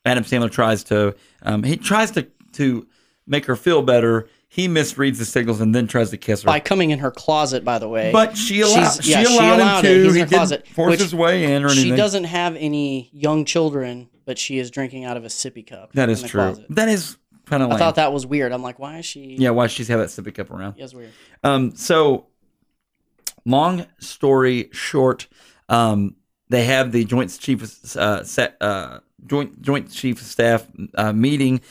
[0.05, 2.87] Adam Sandler tries to um, he tries to to
[3.25, 4.29] make her feel better.
[4.49, 6.47] He misreads the signals and then tries to kiss her.
[6.47, 9.35] by coming in her closet, by the way, but she allowed, She's- she, yeah, she
[9.35, 9.93] allowed allowed him it.
[9.97, 10.03] to.
[10.03, 11.83] He's in he her didn't closet, force which his way in or anything.
[11.91, 15.93] she doesn't have any young children, but she is drinking out of a sippy cup.
[15.93, 16.41] that is true.
[16.41, 16.65] closet.
[16.69, 18.51] That is kind of I thought that was weird.
[18.51, 19.37] I'm like, why is she?
[19.39, 20.75] yeah, why she's have that sippy cup around?
[20.77, 21.11] Yeah, it's weird.
[21.43, 22.27] Um, so
[23.45, 25.27] long story short,
[25.69, 26.17] um,
[26.49, 27.63] they have the Joint Chief
[27.95, 31.61] uh, set, uh, Joint Joint Chief of Staff uh, meeting.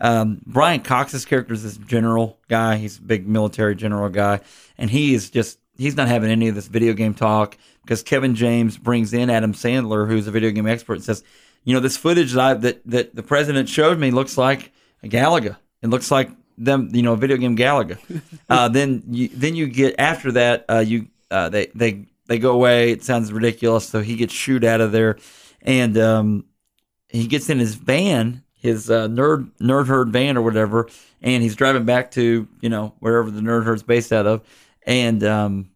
[0.00, 2.76] Um, Brian Cox's character is this general guy.
[2.76, 4.40] He's a big military general guy,
[4.78, 8.36] and he is just he's not having any of this video game talk because Kevin
[8.36, 11.24] James brings in Adam Sandler, who's a video game expert, and says,
[11.64, 14.72] you know, this footage that I, that that the president showed me looks like
[15.02, 15.56] a Galaga.
[15.82, 17.98] It looks like them, you know, a video game Galaga.
[18.48, 22.52] uh, then you then you get after that, uh, you uh, they they they go
[22.52, 22.90] away.
[22.90, 25.18] It sounds ridiculous, so he gets shooed out of there,
[25.62, 26.44] and um,
[27.08, 30.88] he gets in his van, his uh, nerd nerd herd van or whatever,
[31.22, 34.42] and he's driving back to you know wherever the nerd herd's based out of,
[34.86, 35.70] and um,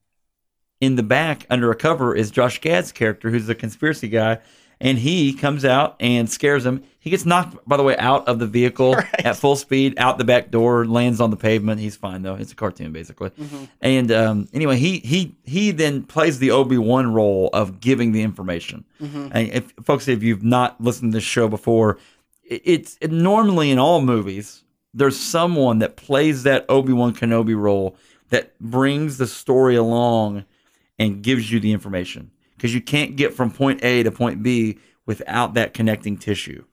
[0.81, 4.39] in the back under a cover is Josh Gad's character, who's the conspiracy guy,
[4.81, 6.83] and he comes out and scares him.
[7.01, 10.25] He gets knocked, by the way, out of the vehicle at full speed, out the
[10.25, 11.81] back door, lands on the pavement.
[11.81, 12.35] He's fine though.
[12.35, 13.31] It's a cartoon basically.
[13.81, 18.23] And um, anyway, he he he then plays the Obi Wan role of giving the
[18.23, 18.85] information.
[19.01, 21.99] And if folks, if you've not listened to this show before,
[22.45, 24.63] it- it's it, normally in all movies
[24.95, 27.95] there's someone that plays that Obi-Wan Kenobi role
[28.31, 30.45] that brings the story along
[30.99, 34.79] and gives you the information because you can't get from point A to point B
[35.07, 36.65] without that connecting tissue.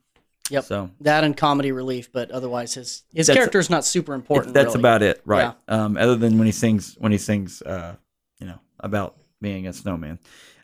[0.50, 0.64] Yep.
[0.66, 4.54] So That and comedy relief, but otherwise his his character is not super important.
[4.54, 4.80] that's really.
[4.80, 5.54] about it, right?
[5.68, 7.96] Um, other than when he sings when he sings, uh,
[8.40, 10.20] you know, about being a snowman.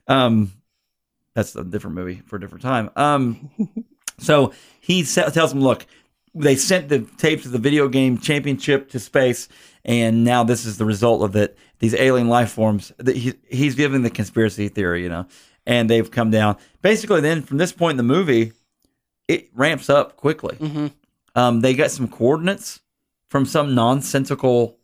[0.07, 0.51] Um,
[1.33, 2.89] that's a different movie for a different time.
[2.95, 3.49] Um,
[4.19, 5.85] so he sa- tells him, "Look,
[6.35, 9.47] they sent the tapes of the video game championship to space,
[9.85, 11.57] and now this is the result of it.
[11.79, 12.91] These alien life forms.
[12.97, 15.25] That he, he's giving the conspiracy theory, you know,
[15.65, 16.57] and they've come down.
[16.81, 18.53] Basically, then from this point in the movie,
[19.27, 20.55] it ramps up quickly.
[20.57, 20.87] hmm
[21.35, 22.81] Um, they got some coordinates
[23.29, 24.77] from some nonsensical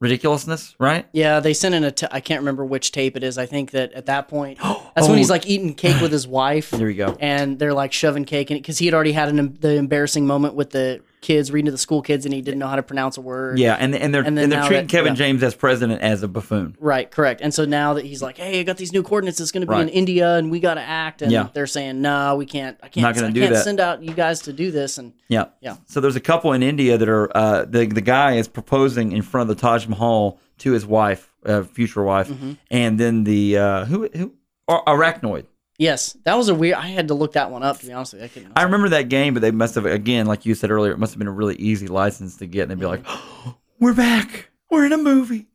[0.00, 1.06] ridiculousness, right?
[1.12, 1.90] Yeah, they sent in a.
[1.92, 3.38] T- I can't remember which tape it is.
[3.38, 5.08] I think that at that point, that's Oh.
[5.08, 6.70] when he's like eating cake with his wife.
[6.70, 7.16] There you go.
[7.20, 10.26] and they're like shoving cake in it because he had already had an, the embarrassing
[10.26, 12.82] moment with the kids reading to the school kids and he didn't know how to
[12.82, 13.58] pronounce a word.
[13.58, 15.16] Yeah, and and they're And and, they're treating that- Kevin yeah.
[15.16, 16.76] James as president as a buffoon.
[16.78, 17.40] Right, correct.
[17.40, 19.40] And so now that he's like, "Hey, I got these new coordinates.
[19.40, 21.48] It's going to be in India, and we got to act." And Yeah.
[21.54, 22.76] they're saying, "No, we can't.
[22.82, 23.02] I can't.
[23.02, 25.46] Not gonna I do can't that." send out you guys to do this." And Yeah.
[25.62, 25.76] Yeah.
[25.86, 29.22] So there's a couple in India that are uh, the the guy is proposing in
[29.22, 32.52] front of the Taj Mahal to his wife, uh, future wife, Mm-hmm.
[32.70, 34.32] and then the uh, who who
[34.68, 35.44] Arkanoid.
[35.82, 36.76] Yes, that was a weird.
[36.76, 38.26] I had to look that one up to be honest with you.
[38.26, 38.52] I couldn't.
[38.54, 41.12] I remember that game, but they must have again, like you said earlier, it must
[41.12, 44.50] have been a really easy license to get, and they'd be like, oh, "We're back.
[44.70, 45.48] We're in a movie.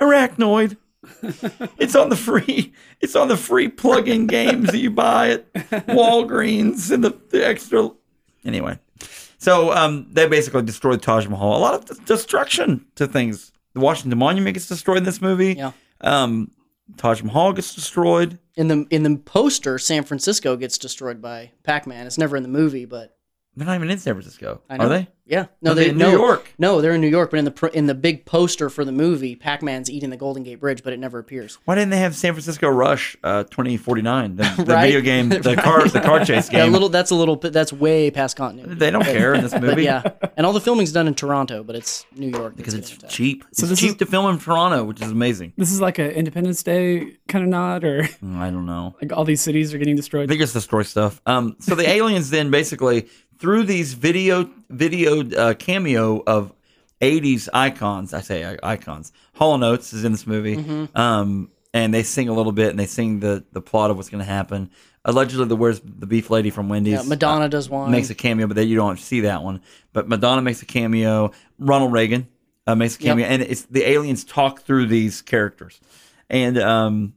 [0.00, 0.78] Arkanoid.
[1.78, 2.72] it's on the free.
[3.02, 5.52] It's on the free plug-in games that you buy at
[5.88, 7.90] Walgreens and the, the extra."
[8.46, 8.78] Anyway,
[9.36, 11.54] so um, they basically destroyed Taj Mahal.
[11.54, 13.52] A lot of destruction to things.
[13.74, 15.52] The Washington Monument gets destroyed in this movie.
[15.52, 15.72] Yeah.
[16.00, 16.50] Um,
[16.96, 18.38] Taj Mahal gets destroyed.
[18.54, 22.06] in the in the poster, San Francisco gets destroyed by Pac-Man.
[22.06, 23.15] It's never in the movie, but
[23.56, 24.84] They're not even in San Francisco, I know.
[24.84, 25.08] are they?
[25.28, 26.52] Yeah, no, they they in no, New York?
[26.56, 28.92] No, they're in New York, but in the pr- in the big poster for the
[28.92, 31.58] movie, Pac-Man's eating the Golden Gate Bridge, but it never appears.
[31.64, 34.82] Why didn't they have San Francisco Rush uh, 2049, the, the Right?
[34.86, 36.72] video game, the car, the car chase Yeah, a game?
[36.74, 36.88] little.
[36.90, 37.34] That's a little.
[37.36, 38.76] That's way past continuity.
[38.78, 40.02] they don't care in this But movie yeah,
[40.36, 43.42] and all the filming's done in Toronto, but it's New York because it's cheap.
[43.52, 45.54] So it's this cheap is- to film in Toronto, which is amazing.
[45.56, 48.94] This is like a Independence Day kind of nod, or Mm, I don't know.
[49.02, 50.28] like all these cities are getting destroyed.
[50.28, 51.20] They just destroy stuff.
[51.26, 56.52] Um, so the aliens then basically through these video video uh, cameo of
[57.00, 58.14] 80s icons.
[58.14, 59.12] I say icons.
[59.34, 60.56] Hall and Oates is in this movie.
[60.56, 60.96] Mm-hmm.
[60.98, 64.08] Um, and they sing a little bit and they sing the the plot of what's
[64.08, 64.70] going to happen.
[65.04, 66.94] Allegedly, the where's the beef lady from Wendy's?
[66.94, 67.90] Yeah, Madonna does one.
[67.92, 69.60] makes a cameo, but then you don't see that one.
[69.92, 71.30] But Madonna makes a cameo.
[71.58, 72.26] Ronald Reagan
[72.66, 73.08] uh, makes a Yep.
[73.10, 75.80] cameo, and it's the aliens talk through these characters,
[76.28, 77.12] and um,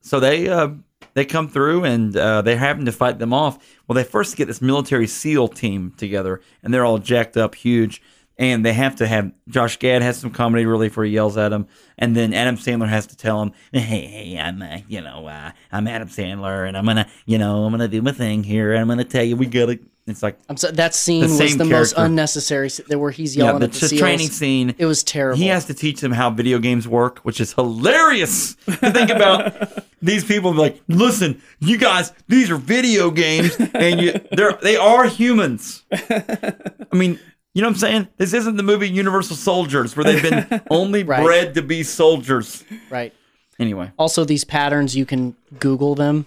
[0.00, 0.68] so they uh,
[1.14, 3.58] they come through and uh, they happen to fight them off.
[3.86, 8.02] Well, they first get this military SEAL team together, and they're all jacked up, huge.
[8.36, 11.52] And they have to have Josh Gad has some comedy relief where he yells at
[11.52, 15.28] him, and then Adam Sandler has to tell him, "Hey, hey, I'm, uh, you know,
[15.28, 18.72] uh, I'm Adam Sandler, and I'm gonna, you know, I'm gonna do my thing here,
[18.72, 21.56] and I'm gonna tell you we gotta." It's like I'm so, that scene The was
[21.56, 22.68] the most unnecessary.
[22.88, 24.74] Where he's yeah, yelling the, at the, the training scene.
[24.76, 25.38] It was terrible.
[25.38, 29.84] He has to teach them how video games work, which is hilarious to think about.
[30.02, 34.76] these people be like, listen, you guys, these are video games, and you, they're they
[34.76, 35.84] are humans.
[35.92, 36.52] I
[36.92, 37.18] mean,
[37.54, 38.08] you know what I'm saying?
[38.18, 41.24] This isn't the movie Universal Soldiers, where they've been only Right.
[41.24, 42.62] bred to be soldiers.
[42.90, 43.14] right.
[43.58, 46.26] Anyway, Also, these patterns you can Google them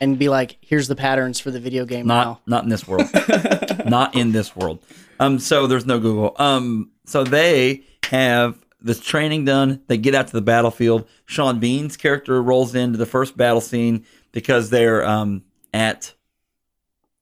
[0.00, 2.86] and be like, "Here's the patterns for the video game not now." not in this
[2.86, 3.06] world,
[3.86, 4.82] not in this world.
[5.20, 6.34] Um, so there's no Google.
[6.38, 9.80] Um, so they have this training done.
[9.86, 11.08] They get out to the battlefield.
[11.24, 16.12] Sean Bean's character rolls into the first battle scene because they're um at.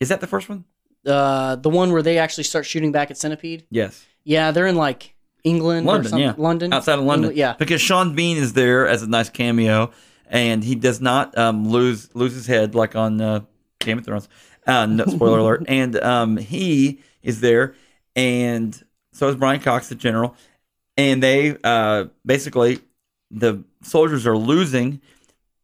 [0.00, 0.64] Is that the first one?
[1.06, 3.64] Uh, the one where they actually start shooting back at Centipede.
[3.70, 6.10] Yes, Yeah, they're in like England, or London.
[6.10, 6.26] something.
[6.28, 7.30] Yeah, London, outside of London.
[7.30, 9.92] England- yeah, because Sean Bean is there as a nice cameo,
[10.28, 13.40] and he does not um, lose lose his head like on uh,
[13.80, 14.28] Game of Thrones.
[14.66, 15.64] Uh, no, spoiler alert.
[15.68, 17.74] And um, he is there,
[18.16, 18.80] and
[19.12, 20.36] so is Brian Cox, the general.
[20.96, 22.80] And they uh, basically
[23.30, 25.00] the soldiers are losing.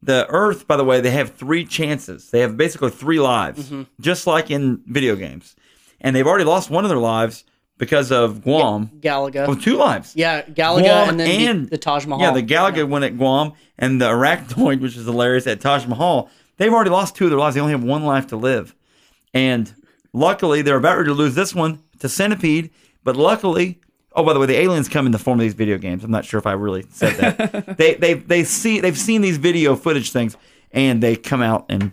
[0.02, 2.30] The Earth, by the way, they have three chances.
[2.30, 3.82] They have basically three lives, Mm-hmm.
[4.00, 5.54] just like in video games.
[6.00, 7.44] And they've already lost one of their lives
[7.80, 8.88] because of Guam.
[9.00, 9.48] Galaga.
[9.48, 10.14] Oh, two lives.
[10.14, 12.22] yeah, Galaga, Guam and then the- and- the, Taj Mahal.
[12.22, 16.30] Yeah, the Galaga went at Guam, and the Arkanoid, which is hilarious, at Taj Mahal.
[16.58, 17.54] They've already lost two of their lives.
[17.54, 18.74] They only have one life to live.
[19.34, 19.74] And
[20.12, 22.70] luckily, they're about ready to lose this one to Centipede.
[23.02, 23.80] But luckily,
[24.12, 26.04] oh, by the way, the aliens come in the form of these video games.
[26.04, 27.76] I'm not sure if I really said that.
[27.78, 30.36] they they they see they've seen these video footage things,
[30.70, 31.92] and they come out and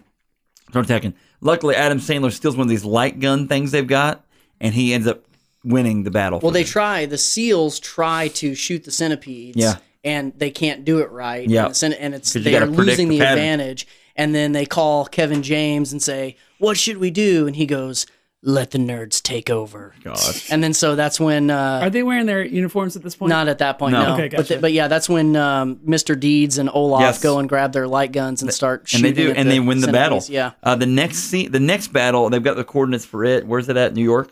[0.70, 1.14] start attacking.
[1.40, 4.26] luckily, Adam Sandler steals one of these light gun things they've got,
[4.60, 5.24] and he ends up
[5.64, 6.40] winning the battle.
[6.42, 6.72] Well, for they them.
[6.72, 7.06] try.
[7.06, 9.58] The seals try to shoot the centipedes.
[9.58, 9.76] Yeah.
[10.04, 11.48] And they can't do it right.
[11.50, 11.66] Yeah.
[11.66, 13.88] And, the and it's 'Cause you they are losing the the, advantage.
[14.16, 18.06] And then they call Kevin James and say, "What should we do?" And he goes,
[18.42, 20.50] "Let the nerds take over." Gosh.
[20.50, 23.30] And then so that's when uh, Are they wearing their uniforms at this point?
[23.30, 24.04] Not at that point, No.
[24.06, 24.14] no.
[24.14, 24.60] Okay, but, gotcha.
[24.60, 26.18] but yeah, that's when um, Mr.
[26.20, 27.22] Deeds and Olaf Yes.
[27.22, 29.14] go and grab their light guns and start and shooting.
[29.14, 30.24] they do, at and they win the battle.
[30.30, 33.46] Yeah, Uh, the next scene, the next battle, they've got the coordinates for it.
[33.46, 33.94] Where's it at?
[33.94, 34.32] New York.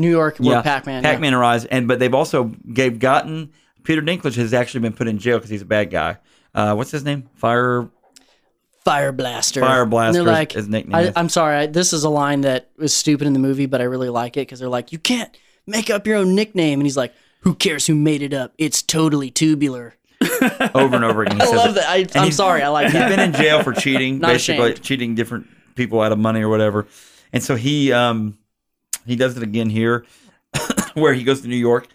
[0.00, 1.02] New York, where Pac-Man.
[1.02, 3.52] Pac-Man arrives, and but they've also gave gotten
[3.84, 6.16] Peter Dinklage has actually been put in jail because he's a bad guy.
[6.54, 7.28] Uh, what's his name?
[7.36, 7.88] Fire.
[8.84, 9.60] Fire Blaster.
[9.60, 11.12] Fire And Blaster They're is- like, his nickname I.
[11.14, 13.84] I'm sorry, I, this is a line that was stupid in the movie, but I
[13.84, 15.36] really like it because they're like, you can't
[15.66, 18.52] make up your own nickname, and he's like, who cares who made it up?
[18.58, 19.94] It's totally tubular.
[20.74, 21.40] over and over again.
[21.40, 21.74] I love it.
[21.76, 21.86] that.
[21.88, 24.82] I, I'm sorry, I like He's been in jail for cheating, basically ashamed.
[24.82, 26.86] cheating different people out of money or whatever.
[27.32, 28.36] And so he um
[29.06, 30.04] he does it again here,
[30.94, 31.88] where he goes to New York.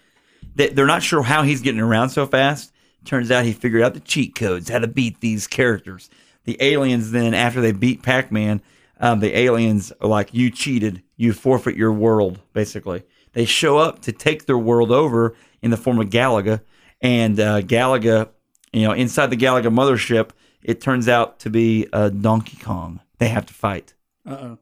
[0.56, 2.72] They, they're not sure how he's getting around so fast.
[3.04, 6.10] Turns out he figured out the cheat codes, how to beat these characters.
[6.46, 8.62] The aliens then, after they beat Pac-Man,
[9.00, 11.04] um, the aliens are like, "You cheated.
[11.18, 15.78] You forfeit your world." Basically, they show up to take their world over in the
[15.78, 16.62] form of Galaga,
[17.02, 18.30] and uh, Galaga,
[18.72, 20.30] you know, inside the Galaga mothership,
[20.64, 23.02] it turns out to be uh, Donkey Kong.
[23.20, 23.94] They have to fight.
[24.26, 24.58] Uh oh.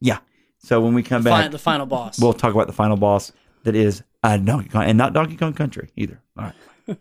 [0.00, 0.18] Yeah.
[0.62, 2.20] So when we come Fi- back, the final boss.
[2.20, 3.32] we'll talk about the final boss
[3.64, 6.20] that is uh, Donkey Kong, and not Donkey Kong Country either.
[6.38, 6.52] All
[6.86, 6.98] right.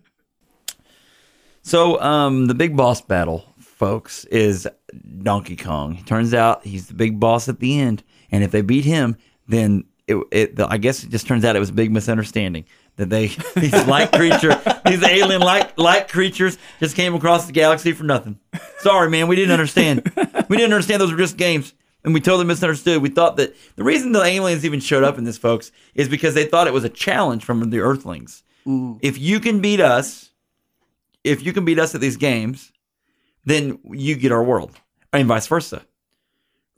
[1.62, 4.68] so um, the big boss battle, folks, is
[5.22, 5.98] Donkey Kong.
[5.98, 9.18] It turns out he's the big boss at the end, and if they beat him,
[9.48, 12.66] then it, it the, I guess it just turns out it was a big misunderstanding
[12.96, 17.92] that they these light creature, these alien light light creatures just came across the galaxy
[17.92, 18.40] for nothing.
[18.80, 20.12] Sorry, man, we didn't understand.
[20.48, 21.74] We didn't understand those were just games.
[22.04, 23.02] And we totally misunderstood.
[23.02, 26.34] We thought that the reason the aliens even showed up in this, folks, is because
[26.34, 28.44] they thought it was a challenge from the Earthlings.
[28.66, 29.00] Mm.
[29.02, 30.30] If you can beat us,
[31.24, 32.72] if you can beat us at these games,
[33.46, 34.72] then you get our world,
[35.12, 35.86] I and mean, vice versa.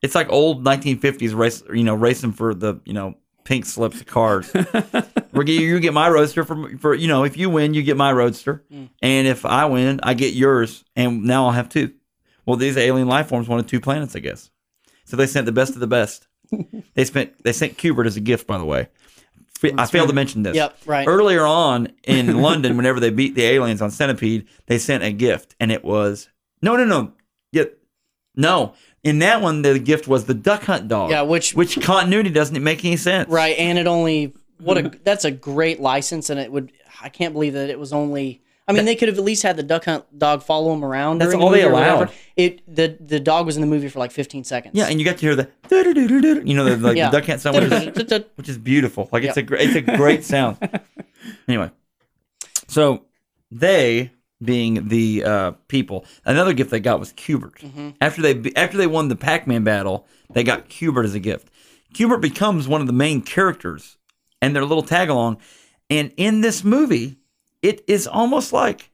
[0.02, 4.08] It's like old 1950s race, you know, racing for the you know pink slips of
[4.08, 4.52] cars.
[5.34, 7.98] We're get, you get my roadster for for you know if you win you get
[7.98, 8.90] my roadster, mm.
[9.02, 11.94] and if I win I get yours, and now I'll have two.
[12.46, 14.50] Well, these alien life forms wanted two planets, I guess.
[15.12, 16.26] So they sent the best of the best.
[16.94, 18.88] they spent they sent Q*bert as a gift, by the way.
[19.62, 20.56] F- I failed to mention this.
[20.56, 21.06] Yep, right.
[21.06, 25.54] Earlier on in London, whenever they beat the aliens on Centipede, they sent a gift,
[25.60, 26.30] and it was
[26.62, 27.12] no, no, no,
[27.52, 27.66] yeah,
[28.38, 28.74] no.
[29.04, 31.10] In that one, the gift was the Duck Hunt dog.
[31.12, 33.28] Yeah, which- which continuity doesn't make any sense.
[33.30, 36.72] right, and it only what a that's a great license, and it would
[37.02, 38.41] I can't believe that it was only.
[38.68, 41.18] I mean, they could have at least had the duck hunt dog follow him around.
[41.18, 42.04] That's all the they whatever.
[42.04, 42.12] allowed.
[42.38, 44.76] It the the dog was in the movie for like 15 seconds.
[44.76, 45.50] Yeah, and you got to hear the
[46.46, 47.10] you know the, like Yeah.
[47.10, 49.10] the Duck Hunt sound, which is, which is beautiful.
[49.12, 50.58] Like it's a gr- it's a great sound.
[51.48, 51.72] anyway,
[52.68, 53.06] so
[53.52, 54.12] they
[54.44, 57.56] being the uh, people, another gift they got was Q*bert.
[57.60, 57.90] Mm-hmm.
[58.00, 61.50] After they after they won the Pac-Man battle, they got Q*bert as a gift.
[61.94, 63.98] Q*bert becomes one of the main characters,
[64.42, 65.38] and their little tag along.
[65.90, 67.18] And in this movie,
[67.62, 68.90] it is almost like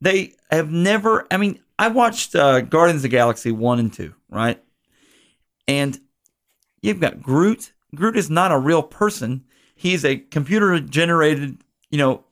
[0.00, 1.26] they have never.
[1.30, 4.62] I mean, I watched uh, Guardians of the Galaxy one and two, right?
[5.66, 5.98] And
[6.80, 7.72] you've got Groot.
[7.94, 9.44] Groot is not a real person.
[9.74, 11.58] He's a computer generated,
[11.90, 12.24] you know,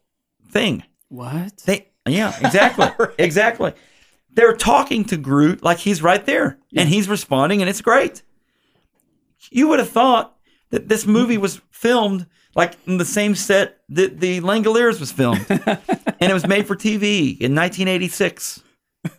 [0.51, 0.83] thing.
[1.09, 1.59] What?
[1.59, 2.89] They yeah, exactly.
[3.19, 3.73] Exactly.
[4.31, 8.23] They're talking to Groot like he's right there and he's responding and it's great.
[9.51, 10.37] You would have thought
[10.71, 15.47] that this movie was filmed like in the same set that the Langoliers was filmed.
[15.49, 18.63] and it was made for TV in 1986.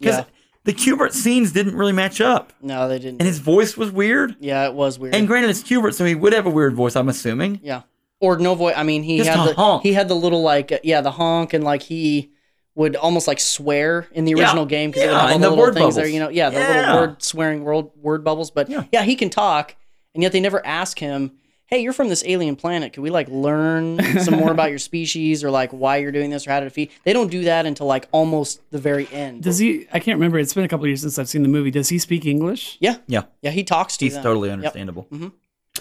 [0.00, 0.24] Because Yeah.
[0.64, 2.52] the Q*bert scenes didn't really match up.
[2.62, 3.20] No, they didn't.
[3.20, 4.36] And his voice was weird.
[4.38, 5.14] yeah, it was weird.
[5.14, 7.58] And granted, it's Q*bert, so he would have a weird voice, I'm assuming.
[7.64, 7.82] yeah,
[8.20, 8.74] or no voice.
[8.76, 9.82] I mean, he Just had the honk.
[9.82, 12.30] he had the little like uh, yeah the honk and like he
[12.76, 14.44] would almost like swear in the Yeah.
[14.44, 16.04] original game because Yeah, all and the, the little word things there.
[16.04, 16.14] bubbles.
[16.14, 16.80] You know, yeah, the Yeah.
[16.92, 18.52] little word swearing word word bubbles.
[18.52, 18.84] But Yeah.
[18.92, 19.02] yeah.
[19.02, 19.74] he can talk,
[20.14, 21.32] and yet they never ask him.
[21.68, 22.94] Hey, you're from this alien planet.
[22.94, 26.46] Could we like learn some more about your species or like why you're doing this
[26.46, 26.90] or how to defeat?
[27.04, 29.42] They don't do that until like almost the very end.
[29.42, 29.86] Does he?
[29.92, 30.38] I can't remember.
[30.38, 31.70] It's been a couple years since I've seen the movie.
[31.70, 32.78] Does he speak English?
[32.80, 34.22] yeah, Yeah, yeah, he talks to he's them.
[34.22, 34.54] totally Yep.
[34.54, 35.06] understandable.
[35.12, 35.28] Mm-hmm.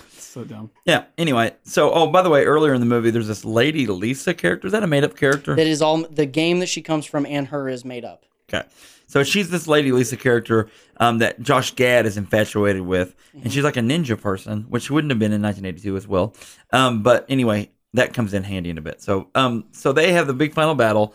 [0.10, 0.72] So dumb.
[0.84, 1.06] Yeah.
[1.18, 4.68] Anyway, so oh, by the way, earlier in the movie, there's this lady Lisa character.
[4.68, 5.56] Is that a made up character?
[5.56, 8.26] That is all the game that she comes from and her is made up.
[8.54, 8.68] Okay.
[9.08, 13.64] So she's this lady Lisa character um, that Josh Gad is infatuated with, and she's
[13.64, 16.36] like a ninja person, which she wouldn't have been in 1982 as well.
[16.74, 19.02] Um, but anyway, that comes in handy in a bit.
[19.02, 21.14] So, um, so they have the big final battle.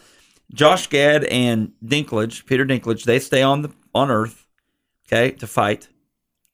[0.54, 4.46] Josh Gad and Dinklage, Peter Dinklage, they stay on the on Earth,
[5.06, 5.88] okay, to fight.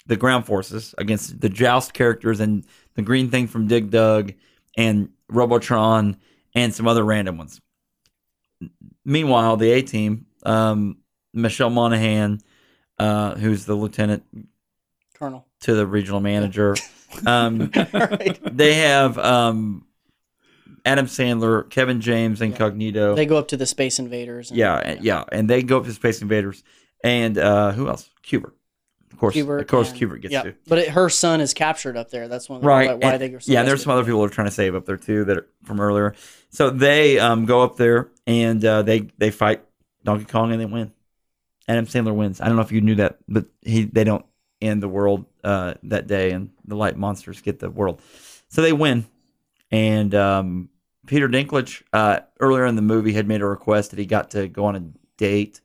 [0.06, 2.64] the ground forces against the Joust characters and
[2.94, 4.32] the green thing from Dig Dug
[4.76, 6.16] and Robotron
[6.54, 7.60] and some other random ones.
[9.04, 10.97] Meanwhile, the A team, um,
[11.32, 12.40] Michelle Monaghan,
[12.98, 14.24] uh, who's the lieutenant
[15.14, 15.46] Colonel.
[15.60, 16.74] to the regional manager,
[17.26, 18.38] um, right.
[18.44, 19.86] they have um,
[20.84, 23.14] Adam Sandler, Kevin James, Incognito.
[23.14, 24.50] They go up to the Space Invaders.
[24.50, 26.62] and- yeah, and- yeah, and they go up to Space Invaders,
[27.04, 28.08] and uh, who else?
[28.22, 28.54] Q*bert,
[29.12, 29.34] of course.
[29.34, 30.42] Q*bert of course, and- Q*bert gets yeah.
[30.42, 30.54] to.
[30.66, 32.28] But it, her son is captured up there.
[32.28, 32.88] That's one of the right.
[32.88, 34.74] why, why and- they so yeah, and there's some other people they're trying to save
[34.74, 36.14] up there too that are from earlier.
[36.50, 39.62] So they um, go up there and uh, they they fight
[40.04, 40.92] Donkey Kong and they win.
[41.68, 42.40] Adam Sandler wins.
[42.40, 44.24] I don't know if you knew that, but he they don't
[44.60, 48.00] end the world uh, that day, and the light monsters get the world.
[48.48, 49.06] So they win,
[49.70, 50.70] and um,
[51.06, 54.48] Peter Dinklage uh, earlier in the movie had made a request that he got to
[54.48, 54.82] go on a
[55.18, 55.60] date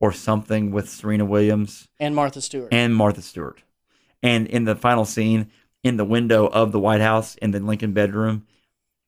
[0.00, 2.68] or something with Serena Williams and Martha Stewart.
[2.72, 3.62] and Martha Stewart.
[4.22, 5.50] And in the final scene,
[5.82, 8.46] in the window of the White House in the Lincoln bedroom,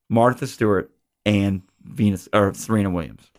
[0.09, 0.90] Martha Stewart
[1.24, 3.30] and Venus or Serena Williams.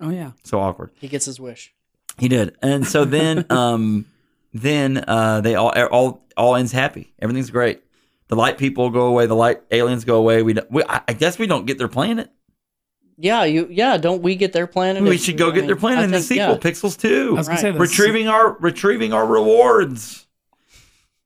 [0.00, 0.32] Oh yeah.
[0.44, 0.90] So awkward.
[0.98, 1.72] he gets his wish.
[2.18, 2.56] He did.
[2.62, 4.06] And so then um
[4.54, 7.12] then uh they all all all ends happy.
[7.20, 7.82] Everything's great.
[8.28, 10.42] The light people go away, the light aliens go away.
[10.42, 12.30] We, don't- we I I guess we don't get their planet.
[13.18, 13.66] Yeah, you.
[13.70, 15.02] Yeah, don't we get their planet?
[15.02, 16.56] We should go I get mean, their planet I in the sequel, yeah.
[16.58, 17.30] Pixels 2.
[17.30, 17.80] I was gonna say Right.
[17.80, 20.26] retrieving our retrieving our rewards.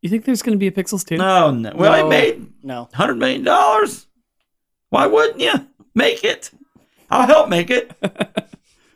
[0.02, 1.16] You think there's going to be a Pixels too?
[1.18, 1.72] No, no.
[1.74, 4.06] Well, I made No, hundred million dollars.
[4.88, 5.52] Why wouldn't you
[5.94, 6.50] make it?
[7.10, 7.90] I'll help make it.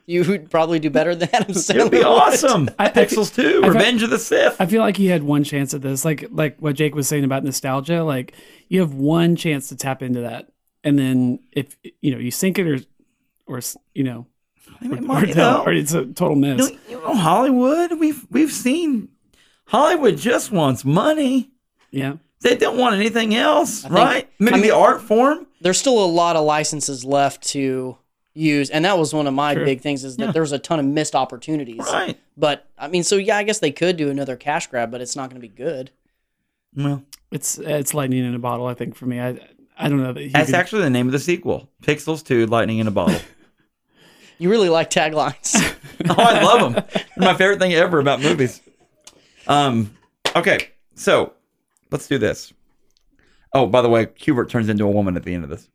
[0.07, 1.75] you would probably do better than Adam Sandler.
[1.77, 2.69] It'd be awesome.
[2.79, 4.57] I- I Pixels Two, I've- Revenge of the Sith.
[4.61, 7.25] I feel like he had one chance at this, like like what Jake was saying
[7.25, 8.03] about nostalgia.
[8.05, 8.35] Like
[8.69, 10.51] you have one chance to tap into that,
[10.83, 12.79] and then if you know you sink it or
[13.47, 13.61] or
[13.95, 14.27] you know
[14.81, 16.71] I mean, or, Mark, you know, or it's a total miss.
[16.71, 17.99] you know, you know, Hollywood.
[17.99, 19.09] We've we've seen
[19.67, 21.51] Hollywood just wants money.
[21.91, 24.29] yeah, They don't want anything else, think- right?
[24.39, 25.47] Maybe I mean- the art form.
[25.61, 27.97] There's still a lot of licenses left to
[28.35, 29.65] use, and that was one of my Sure.
[29.65, 30.33] big things is that Yeah.
[30.33, 31.79] there's a ton of missed opportunities.
[31.81, 32.19] Right.
[32.37, 35.15] But I mean, so yeah, I guess they could do another cash grab, but it's
[35.17, 35.91] not going to be good.
[36.77, 38.67] Well, it's it's lightning in a bottle.
[38.67, 39.39] I think for me, I
[39.79, 41.71] I don't know that that's could- actually the name of the sequel.
[41.83, 43.21] Pixels Two: Lightning in a Bottle.
[44.37, 45.55] You really like taglines.
[46.11, 46.85] oh, I love them.
[46.93, 48.61] They're my favorite thing ever about movies.
[49.47, 49.97] Um.
[50.35, 51.35] Okay, so
[51.93, 52.53] let's do this.
[53.53, 55.69] Oh, by the way, Q*bert turns into a woman at the end of this.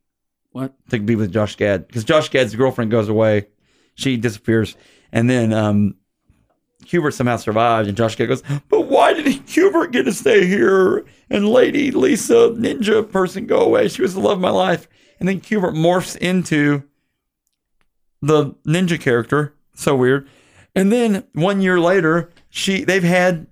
[0.51, 0.73] What?
[0.89, 1.87] To be with Josh Gad.
[1.87, 3.47] Because Josh Gad's girlfriend goes away,
[3.95, 4.75] she disappears,
[5.11, 5.95] and then um,
[6.85, 11.05] Q*bert somehow survives, and Josh Gad goes, "But why did Q*bert get to stay here?
[11.29, 13.87] And Lady Lisa Ninja person go away?
[13.87, 14.87] She was the love of my life."
[15.19, 16.83] And then Q*bert morphs into
[18.21, 20.27] the ninja character, so weird.
[20.75, 23.47] And then one year later, she they've had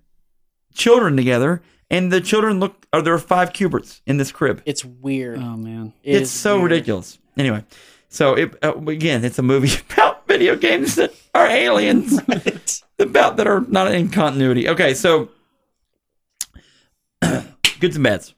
[0.73, 2.85] children together, and the children look.
[2.93, 4.61] Are there are five Q*berts in this crib?
[4.65, 5.39] it's weird.
[5.39, 6.71] oh man, It it's is so weird.
[6.71, 7.19] ridiculous.
[7.37, 7.63] Anyway,
[8.09, 12.19] so it uh, again, it's a movie about video games that are aliens,
[12.99, 14.67] about that are not in continuity.
[14.69, 15.29] Okay, so
[17.79, 18.33] goods and bads.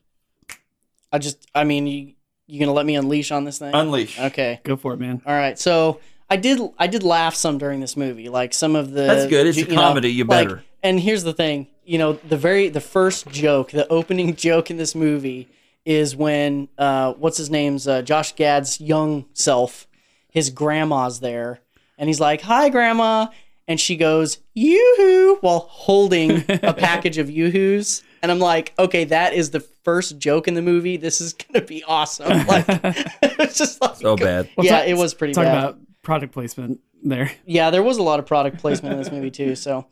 [1.12, 2.14] I just, I mean, you
[2.48, 3.74] you gonna let me unleash on this thing?
[3.74, 4.20] Unleash.
[4.20, 4.60] okay.
[4.64, 5.22] go for it, man.
[5.26, 5.58] All right.
[5.58, 8.30] So I did I did laugh some during this movie.
[8.30, 9.48] Like some of the That's good.
[9.48, 10.64] It's a you know, comedy, you like- better.
[10.84, 11.68] and here's the thing.
[11.90, 15.48] You know, the very the first joke, the opening joke in this movie
[15.86, 19.88] is when uh what's his name's uh, Josh Gad's young self,
[20.30, 21.62] his grandma's there,
[21.98, 23.28] and he's like, "Hi, grandma."
[23.68, 28.02] And she goes, yoo-hoo, while holding a package of yoo-hoos.
[28.24, 30.98] And I'm like, okay, that is the first joke in the movie.
[30.98, 32.48] This is gonna be awesome.
[32.48, 32.66] Like,
[33.22, 34.50] it's just like, So bad.
[34.58, 35.58] Well, yeah, talk- it was pretty Talk bad.
[35.58, 37.32] about product placement there.
[37.46, 39.56] Yeah, there was a lot of product placement in this movie too.
[39.56, 39.86] So,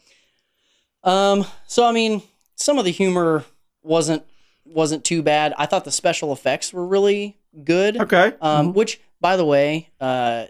[1.07, 2.21] um, so I mean,
[2.55, 3.45] some of the humor
[3.81, 4.23] wasn't
[4.65, 5.53] wasn't too bad.
[5.57, 7.97] I thought the special effects were really good.
[7.97, 8.33] Okay.
[8.41, 10.45] Um, which, by the way, uh,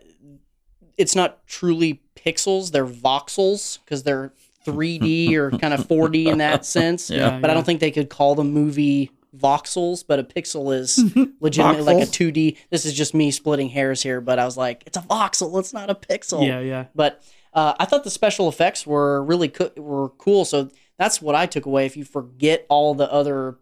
[0.98, 4.34] it's not truly pixels; they're voxels because they're
[4.66, 7.10] 3D or kind of 4D in that sense.
[7.10, 7.40] Yeah.
[7.40, 10.04] But I don't think they could call the movie voxels.
[10.06, 11.00] But a pixel is
[11.40, 12.58] legitimately like a 2D.
[12.70, 15.60] This is just me splitting hairs here, but I was like, it's a voxel.
[15.60, 16.46] It's not a pixel.
[16.46, 16.86] Yeah, yeah.
[16.96, 20.46] But uh, I thought the special effects were really co- were cool.
[20.46, 21.86] So that's what I took away.
[21.86, 23.58] If you forget all the other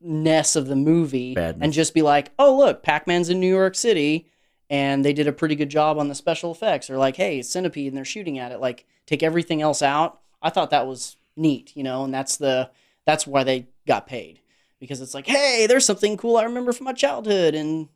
[0.00, 1.64] ness of the movie Badness.
[1.64, 4.30] and just be like, oh look, Pac Man's in New York City,
[4.70, 6.90] and they did a pretty good job on the special effects.
[6.90, 8.60] Or like, hey, it's Centipede, and they're shooting at it.
[8.60, 10.20] Like, take everything else out.
[10.40, 12.70] I thought that was neat, you know, and that's the
[13.06, 14.40] that's why they got paid
[14.80, 17.88] because it's like, hey, there's something cool I remember from my childhood and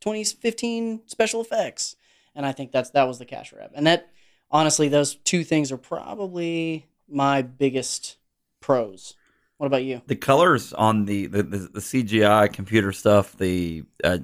[0.00, 1.96] 2015 special effects,
[2.34, 4.10] and I think that's that was the cash grab, and that
[4.50, 8.16] honestly, those two things are probably my biggest
[8.60, 9.14] pros
[9.58, 10.02] What about you?
[10.06, 14.18] the colors on the the, the, the CGI computer stuff, the uh,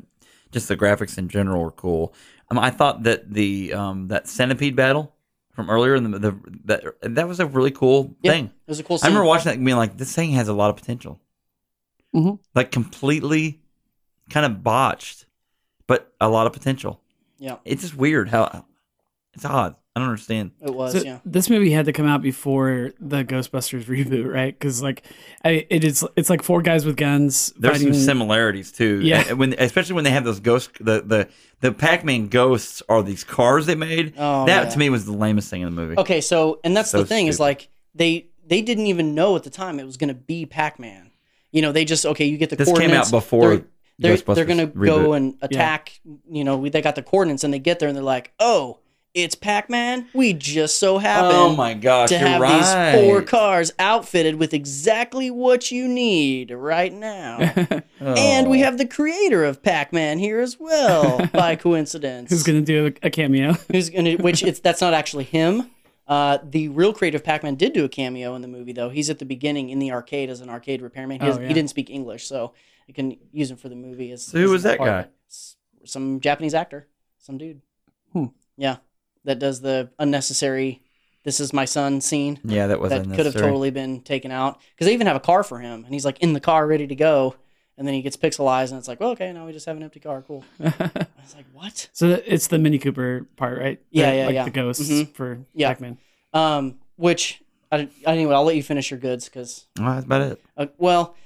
[0.53, 2.15] just the graphics in general were cool.
[2.51, 5.15] Um, I thought that the um, that centipede battle
[5.53, 8.47] from earlier in the, the that that was a really cool Yeah, thing.
[8.47, 10.53] It was a cool I remember watching that and being like, this thing has a
[10.55, 11.21] lot of potential.
[12.13, 12.39] Mhm.
[12.55, 13.61] Like completely
[14.31, 15.27] kind of botched,
[15.87, 17.01] but a lot of potential.
[17.39, 18.67] Yeah, It's just weird how
[19.35, 19.77] it's odd.
[19.97, 20.51] I don't understand.
[20.61, 20.93] it was.
[20.93, 21.21] So yeah.
[21.25, 24.53] This movie had to come out before the Ghostbusters reboot, right?
[24.59, 25.05] Because like,
[25.45, 27.93] I, it is it's like four guys with guns There's fighting.
[27.95, 29.01] some similarities too.
[29.03, 29.25] Yeah.
[29.29, 31.29] And when especially when they have those ghost the the
[31.61, 34.15] the Pac-Man ghosts are these cars they made.
[34.19, 34.71] Oh, that yeah.
[34.71, 35.97] to me was the lamest thing in the movie.
[35.99, 39.45] Okay, so and that's So the thing is like they they didn't even know at
[39.45, 41.13] the time it was going to be Pac-Man.
[41.53, 43.09] You know, they just okay, you get the This came coordinates.
[43.09, 43.49] out before
[43.99, 44.87] They're they're, they're going to reboot.
[44.87, 46.01] go and attack.
[46.29, 48.81] You know, we, they got the coordinates and they get there and they're like, oh,
[49.15, 50.09] it's Pac-Man.
[50.13, 51.31] We just so happen.
[51.35, 52.95] Oh my gosh, to have right.
[52.99, 57.53] these four cars outfitted with exactly what you need right now.
[58.01, 58.65] And we Oh.
[58.65, 62.29] have the creator of Pac-Man here as well, by coincidence.
[62.31, 63.53] Who's gonna do a, a cameo?
[63.73, 64.17] Who's gonna?
[64.17, 65.71] Which it's that's not actually him.
[66.07, 68.91] Uh, the real creative Pac-Man did do a cameo in the movie, though.
[68.91, 71.19] He's at the beginning in the arcade as an arcade repairman.
[71.21, 71.49] He, Oh, has- yeah.
[71.49, 72.53] he didn't speak English, so
[72.87, 74.11] you can use him for the movie.
[74.13, 75.09] As, So who as was that part guy?
[75.87, 76.89] Some Japanese actor,
[77.19, 77.63] some dude.
[78.13, 78.27] Hmm.
[78.59, 78.77] Yeah,
[79.25, 80.81] that does the unnecessary.
[81.25, 84.61] This is my son scene Yeah, that was that could have totally been taken out
[84.75, 86.87] because they even have a car for him, and he's like in the car ready
[86.87, 87.35] to go,
[87.79, 89.83] and then he gets pixelized, and it's like, well, okay, now we just have an
[89.83, 90.23] empty car.
[90.27, 90.45] Cool.
[90.61, 90.71] I
[91.23, 91.89] was like, what?
[91.95, 93.81] So it's the Mini Cooper part, right?
[93.91, 94.45] Yeah, The- yeah, like yeah.
[94.45, 95.15] The ghosts Mhm.
[95.15, 95.69] for Yeah.
[95.69, 95.99] Pac-Man.
[96.35, 97.41] Um, which
[97.75, 100.41] I, anyway, I'll let you finish your goods because Oh, that's about it.
[100.57, 101.17] uh, well,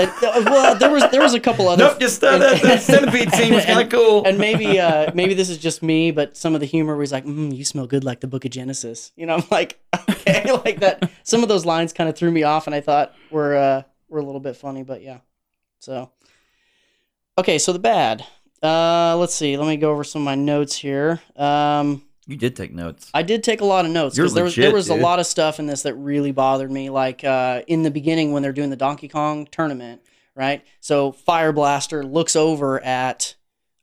[0.00, 1.84] uh, uh, well, there was there was a couple other.
[1.84, 4.24] Nope, just uh, that, that centipede scene was kind of cool.
[4.26, 7.24] And maybe uh, maybe this is just me, but some of the humor was like,
[7.26, 9.78] mm, "You smell good like the Book of Genesis." You know, I'm like,
[10.10, 11.10] okay, like that.
[11.22, 14.18] Some of those lines kind of threw me off, and I thought were uh, were
[14.20, 15.18] a little bit funny, but yeah.
[15.78, 16.10] So,
[17.38, 18.24] okay, so the bad.
[18.62, 19.56] Uh, let's see.
[19.56, 21.20] Let me go over some of my notes here.
[21.36, 23.10] Um, you did take notes.
[23.12, 25.26] I did take a lot of notes because there was there was a lot of
[25.26, 26.90] stuff in this that really bothered me.
[26.90, 30.02] Like uh, in the beginning when they're doing the Donkey Kong tournament,
[30.34, 30.64] right?
[30.80, 33.34] So Fire Blaster looks over at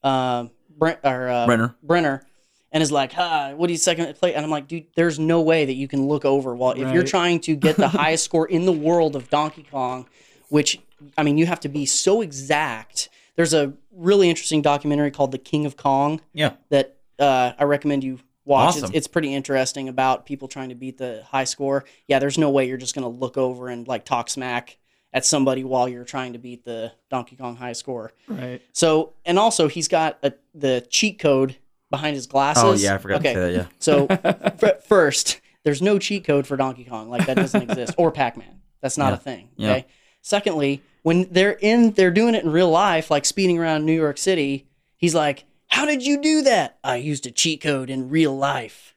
[0.04, 1.76] um, Brent or uh, Brenner.
[1.84, 2.26] Brenner
[2.72, 5.42] and is like, "Hi, what do you second play?" And I'm like, "Dude, there's no
[5.42, 8.48] way that you can look over while if you're trying to get the highest score
[8.48, 10.08] in the world of Donkey Kong,
[10.50, 10.80] which
[11.18, 15.38] I mean, you have to be so exact." There's a really interesting documentary called The
[15.38, 16.54] King of Kong Yeah.
[16.72, 18.20] that uh, I recommend you
[18.50, 18.76] watch.
[18.76, 18.95] It's, Awesome.
[18.95, 21.86] it's pretty interesting about people trying to beat the high score.
[22.08, 24.78] Yeah, there's no way you're just going to look over and like talk smack
[25.14, 28.12] at somebody while you're trying to beat the Donkey Kong high score.
[28.28, 28.62] Right.
[28.74, 31.56] So, and also he's got a, the cheat code
[31.89, 32.64] behind his glasses.
[32.64, 33.34] Oh yeah, I forgot okay.
[33.34, 33.58] to say that.
[33.58, 33.68] Yeah.
[33.80, 34.08] So,
[34.70, 37.10] f- first, there's no cheat code for Donkey Kong.
[37.10, 38.62] Like that doesn't exist, or Pac-Man.
[38.82, 39.14] That's not Yeah.
[39.16, 39.50] a thing.
[39.56, 39.82] Yeah.
[40.22, 44.18] Secondly, when they're in, they're doing it in real life, like speeding around New York
[44.18, 44.68] City.
[44.97, 46.78] He's like, "How did you do that?
[46.84, 48.96] I used a cheat code in real life."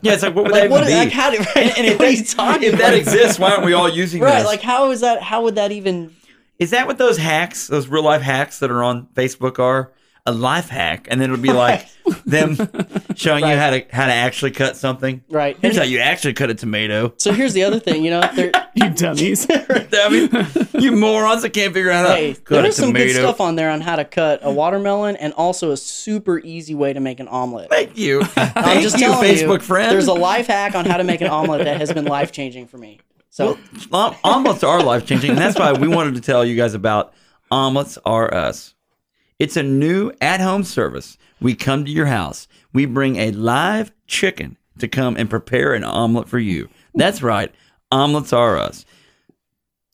[0.00, 0.82] Yeah, it's like what would Like, that what?
[0.84, 1.14] even Like, be?
[1.14, 1.40] how did?
[1.40, 4.22] Right, And, and if, what that, talking if that exists, why aren't we all using
[4.22, 4.38] right?
[4.38, 4.46] this?
[4.46, 5.22] Like, how is that?
[5.22, 6.14] How would that even?
[6.58, 9.92] Is that what those hacks, those real life hacks that are on Facebook are?
[10.26, 11.86] A life hack, and then it'll be like
[12.24, 12.56] them
[13.14, 15.22] showing you how to how to actually cut something.
[15.28, 15.54] Right.
[15.60, 17.12] Here's how you actually cut a tomato.
[17.18, 18.02] So here's the other thing.
[18.04, 19.46] You know, there, You dummies.
[19.50, 20.30] I mean,
[20.82, 23.18] you morons that can't figure out how hey, to there cut a some good tomato.
[23.20, 26.94] stuff on there on how to cut a watermelon and also a super easy way
[26.94, 27.68] to make an omelet.
[27.68, 29.92] Thank you, I'm thank just you, telling Facebook you, friend.
[29.92, 32.66] There's a life hack on how to make an omelet that has been life changing
[32.66, 32.98] for me.
[33.28, 33.58] So
[33.92, 36.72] Om- um, omelets are life changing, and that's why we wanted to tell you guys
[36.72, 37.12] about
[37.50, 38.74] Omelets Are Us.
[39.38, 41.18] It's a new at home service.
[41.40, 42.46] We come to your house.
[42.72, 46.68] We bring a live chicken to come and prepare an omelet for you.
[46.94, 47.52] That's right.
[47.90, 48.84] Omelets Are Us.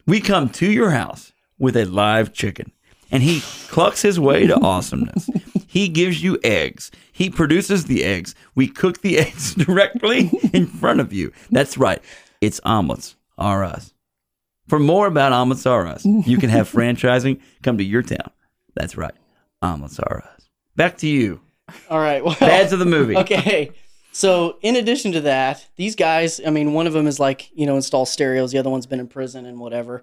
[0.06, 2.72] We come to your house with a live chicken,
[3.10, 5.28] and he clucks his way to awesomeness.
[5.66, 6.90] He gives you eggs.
[7.12, 8.34] He produces the eggs.
[8.54, 11.32] We cook the eggs directly in front of you.
[11.50, 12.02] That's right.
[12.40, 13.94] It's Omelets Are Us.
[14.68, 18.30] For more about Omelets Are Us, you can have franchising come to your town.
[18.74, 19.14] That's right.
[19.62, 20.00] Us.
[20.76, 21.40] Back to you.
[21.90, 23.16] all right, well, Bads of the movie.
[23.18, 23.72] okay.
[24.12, 27.66] So in addition to that, these guys, I mean, one of them is like you
[27.66, 28.52] know install stereos.
[28.52, 30.02] The other one's been in prison and whatever.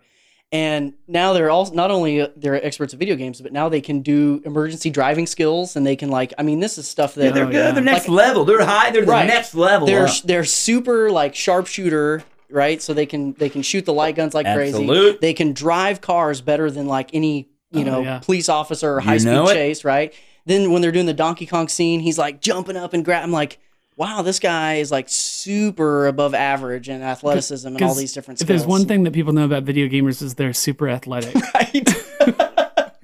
[0.50, 3.82] And now they're all not only uh, they're experts at video games, but now they
[3.82, 7.34] can do emergency driving skills, and they can like I mean, this is stuff that
[7.34, 7.56] They're Oh, good.
[7.56, 7.72] yeah.
[7.72, 8.46] They're next Like- level.
[8.46, 8.92] They're high.
[8.92, 9.88] They're the next level.
[9.88, 10.22] they're up.
[10.24, 12.82] they're super like sharpshooter, right?
[12.82, 15.18] So they can they can shoot the light guns like crazy.
[15.20, 18.20] They can drive cars better than like any you Oh, know yeah.
[18.20, 20.14] police officer or You high speed chase, right?
[20.46, 23.24] Then when they're doing the Donkey Kong scene, he's like jumping up and grab.
[23.24, 23.60] I'm like,
[23.98, 28.48] wow, this guy is like super above average in athleticism and all these different If
[28.48, 31.36] there's one thing that people know about video gamers is they're super athletic.
[31.54, 31.90] right?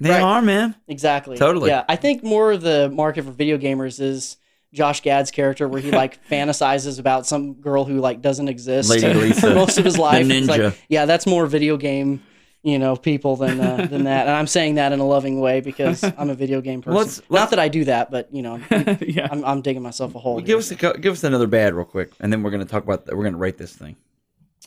[0.00, 0.22] They Right.
[0.22, 0.74] are, man.
[0.88, 1.38] exactly.
[1.38, 1.70] Totally.
[1.70, 4.36] Yeah, I think more of the market for video gamers is
[4.72, 9.14] Josh Gad's character, where he like fantasizes about some girl who like doesn't exist Lady
[9.14, 10.26] Lisa, most of his life.
[10.26, 10.76] the It's like, ninja.
[10.88, 12.22] yeah, that's more video game.
[12.66, 15.60] You know, people than uh, than that, and I'm saying that in a loving way
[15.60, 16.96] because I'm a video game person.
[16.96, 18.58] Let's- let's- Not that I do that, but you know,
[19.00, 19.28] yeah.
[19.30, 20.40] I'm, I'm digging myself a hole.
[20.40, 23.06] Give us a, give us another bad real quick, and then we're gonna talk about
[23.14, 23.96] we're gonna rate this thing.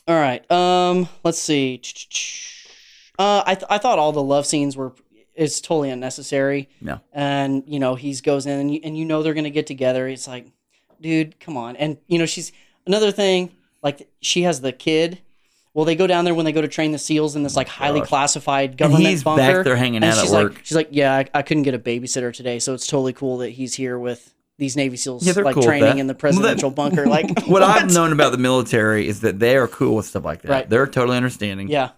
[0.06, 0.48] All right.
[0.50, 1.82] Um, let's see.
[3.18, 4.92] Uh, I th- I thought all the love scenes were
[5.34, 6.68] is totally unnecessary.
[6.80, 6.98] Yeah.
[7.12, 10.06] And you know he's goes in and you, and you know they're gonna get together.
[10.06, 10.46] It's like,
[11.00, 11.74] dude, come on.
[11.76, 12.52] And you know she's
[12.86, 13.50] another thing.
[13.82, 15.18] Like she has the kid.
[15.74, 17.68] Well, they go down there when they go to train the seals in this like
[17.68, 18.08] highly gosh.
[18.08, 19.10] classified government bunker.
[19.10, 20.54] he's back there hanging and out at she's work.
[20.54, 23.38] Like, she's like, yeah, I, I couldn't get a babysitter today, so it's totally cool
[23.38, 25.98] that he's here with these Navy SEALs Yeah, they're like cool with training that.
[25.98, 27.06] in the Well, that- presidential bunker.
[27.06, 30.42] Like What, I've known about the military is that they are cool with stuff like
[30.42, 30.50] that.
[30.50, 30.68] Right.
[30.68, 31.68] They're totally understanding.
[31.68, 31.90] Yeah.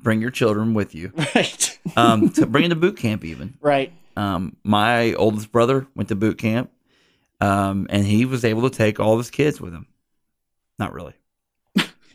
[0.00, 1.12] Bring your children with you.
[1.34, 1.78] Right.
[1.96, 3.54] Um, to bring them to boot camp even.
[3.60, 3.92] right.
[4.16, 6.70] Um, my oldest brother went to boot camp,
[7.40, 9.86] um, and he was able to take all of his kids with him.
[10.78, 11.14] Not really.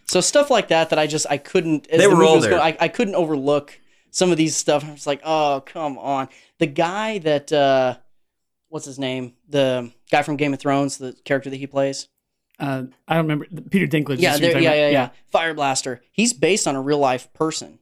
[0.08, 1.88] So stuff like that that I just I couldn't.
[1.88, 2.52] As They the were movie all was there.
[2.60, 3.80] going, I, I couldn't overlook
[4.12, 4.84] some of these stuff.
[4.86, 6.30] I was like, oh come on,
[6.60, 7.98] the guy that uh,
[8.70, 9.34] what's his name?
[9.50, 12.08] The guy from Game of Thrones, the character that he plays.
[12.60, 14.20] Uh, I don't remember Peter Dinklage.
[14.22, 16.02] Yeah, is there, yeah, yeah, yeah, Fire Blaster.
[16.14, 17.80] He's based on a real life person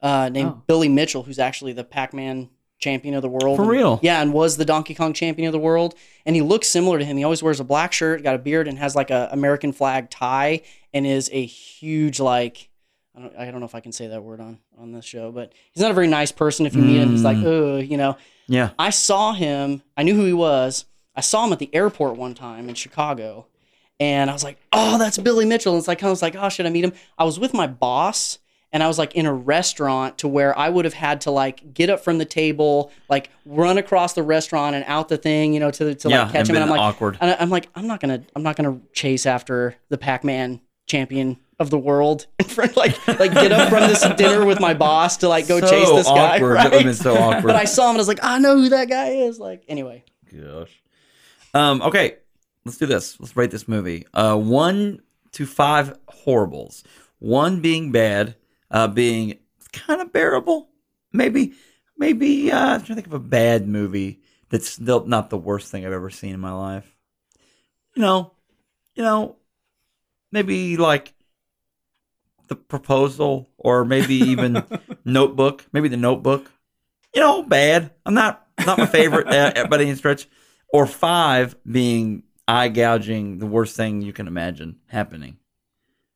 [0.00, 0.62] uh, named Oh.
[0.68, 2.48] Billy Mitchell, who's actually the Pac Man
[2.82, 3.56] champion of the world.
[3.56, 3.98] For And- real?
[4.02, 5.94] Yeah, and was the Donkey Kong champion of the world.
[6.26, 7.16] And he looks similar to him.
[7.16, 10.10] He always wears a black shirt, got a beard, and has like a American flag
[10.10, 10.60] tie,
[10.92, 12.68] and is a huge like.
[13.16, 15.30] I don't, I don't know if I can say that word on on this show,
[15.32, 16.64] but he's not a very nice person.
[16.66, 18.16] If you meet him, he's like, oh, you know.
[18.48, 18.70] Yeah.
[18.78, 19.82] I saw him.
[19.96, 20.86] I knew who he was.
[21.14, 23.46] I saw him at the airport one time in Chicago,
[24.00, 26.48] and I was like, "Oh, that's Billy Mitchell." And it's like I was like, "Oh,
[26.48, 28.38] should I meet him?" I was with my boss,
[28.72, 31.74] and I was like in a restaurant to where I would have had to like
[31.74, 35.60] get up from the table, like run across the restaurant and out the thing, you
[35.60, 36.56] know, to to Yeah, like catch him.
[36.56, 37.18] And I'm like, awkward.
[37.20, 41.70] and I'm like, I'm not gonna, I'm not gonna chase after the Pac-Man champion of
[41.70, 45.28] the world in front, like, like get up from this dinner with my boss to
[45.28, 46.36] like go So chase this guy.
[46.36, 46.54] awkward.
[46.54, 46.62] Right?
[46.64, 47.44] That would've been so awkward.
[47.44, 49.38] but I saw him and I was like, I know who that guy is.
[49.38, 50.04] Like, anyway,
[50.34, 50.82] Gosh.
[51.54, 52.16] Um, okay,
[52.64, 53.20] let's do this.
[53.20, 54.06] Let's rate this movie.
[54.14, 55.02] Uh, one
[55.32, 56.82] to five horribles.
[57.18, 58.34] One being bad,
[58.72, 59.38] uh, being
[59.72, 60.70] kind of bearable.
[61.12, 61.52] Maybe,
[61.96, 62.50] maybe.
[62.50, 65.86] Uh, I'm trying to think of a bad movie that's still not the worst thing
[65.86, 66.96] I've ever seen in my life.
[67.94, 68.32] You know,
[68.94, 69.36] you know,
[70.32, 71.14] maybe like
[72.48, 74.64] the proposal, or maybe even
[75.04, 75.66] Notebook.
[75.72, 76.50] Maybe the Notebook.
[77.14, 77.90] You know, bad.
[78.06, 80.26] I'm not not my favorite uh, by any stretch.
[80.72, 85.36] Or five being eye gouging, the worst thing you can imagine happening,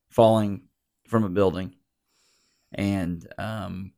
[0.08, 0.62] falling
[1.06, 1.75] from a building,
[2.72, 3.92] and um,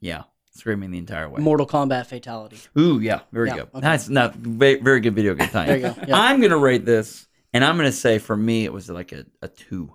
[0.00, 1.40] yeah, screaming the entire way.
[1.40, 2.58] Mortal Kombat fatality.
[2.78, 3.68] Ooh, yeah, very Yeah, good.
[3.74, 3.80] okay.
[3.80, 5.66] That's not very, very good video game time.
[5.68, 6.18] There you go, yeah.
[6.18, 9.48] I'm gonna rate this, and I'm gonna say for me it was like a, a
[9.48, 9.92] two.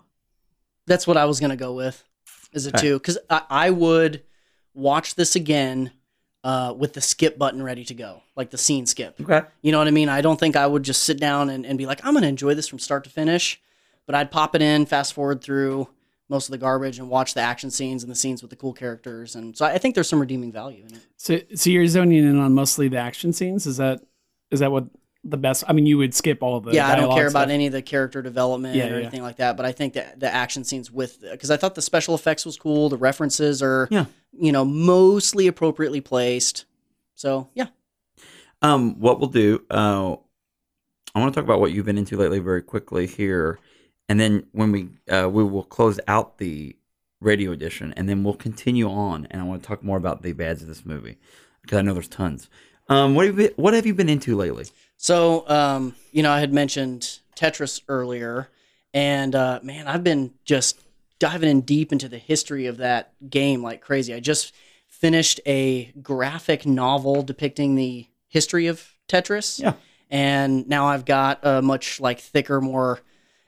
[0.88, 2.04] That's what I was gonna go with.
[2.54, 2.88] Is it Okay.
[2.88, 2.94] two?
[3.00, 4.24] Because I, I would
[4.74, 5.92] watch this again
[6.44, 9.20] uh, with the skip button ready to go, like the scene skip.
[9.22, 9.42] Okay.
[9.62, 10.10] You know what I mean?
[10.10, 12.56] I don't think I would just sit down and, and be like, I'm gonna enjoy
[12.56, 13.62] this from start to finish.
[14.08, 15.88] But I'd pop it in, fast forward through
[16.32, 18.74] most of the garbage, and watch the action scenes and the scenes with the cool
[18.74, 19.36] characters.
[19.36, 21.02] And so I think there's some redeeming value in it.
[21.18, 23.68] So, so you're zoning in on mostly the action scenes.
[23.68, 24.02] Is that
[24.50, 24.86] is that what
[25.24, 25.64] the best?
[25.68, 26.72] I mean, you would skip all of the.
[26.74, 29.02] yeah, I don't dialogue care about any of the character development Yeah, or yeah.
[29.02, 29.56] anything like that.
[29.58, 32.58] But I think that the action scenes with because I thought the special effects was
[32.58, 32.90] cool.
[32.90, 34.06] The references are Yeah.
[34.32, 36.66] you know mostly appropriately placed.
[37.14, 37.68] So yeah,
[38.64, 40.16] Um, what we'll do, uh,
[41.14, 43.60] I want to talk about what you've been into lately very quickly here,
[44.10, 46.76] and then when we uh, we will close out the
[47.20, 50.34] radio edition, and then we'll continue on, and I want to talk more about the
[50.34, 51.18] bads of this movie
[51.62, 52.50] because I know there's tons.
[52.90, 54.66] Um, what have you been, what have you been into lately?
[54.98, 58.50] So, um, you know, I had mentioned Tetris earlier,
[58.94, 60.80] and uh, man, I've been just
[61.20, 64.14] diving in deep into the history of that game like crazy.
[64.14, 64.54] I just
[64.88, 69.60] finished a graphic novel depicting the history of Tetris.
[69.60, 69.74] Yeah.
[70.10, 73.00] And now I've got a much like thicker, more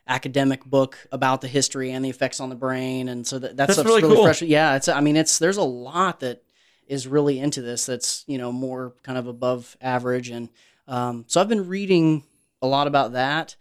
[0.07, 3.75] academic book about the history and the effects on the brain, and so that, that's,
[3.75, 4.25] That's really really cool.
[4.25, 4.41] fresh.
[4.41, 4.87] Yeah, it's.
[4.87, 6.43] I mean, it's there's a lot that
[6.87, 7.85] is really into this.
[7.85, 10.49] That's you know more kind of above average, and
[10.87, 12.23] um, so I've been reading
[12.61, 13.55] a lot about that.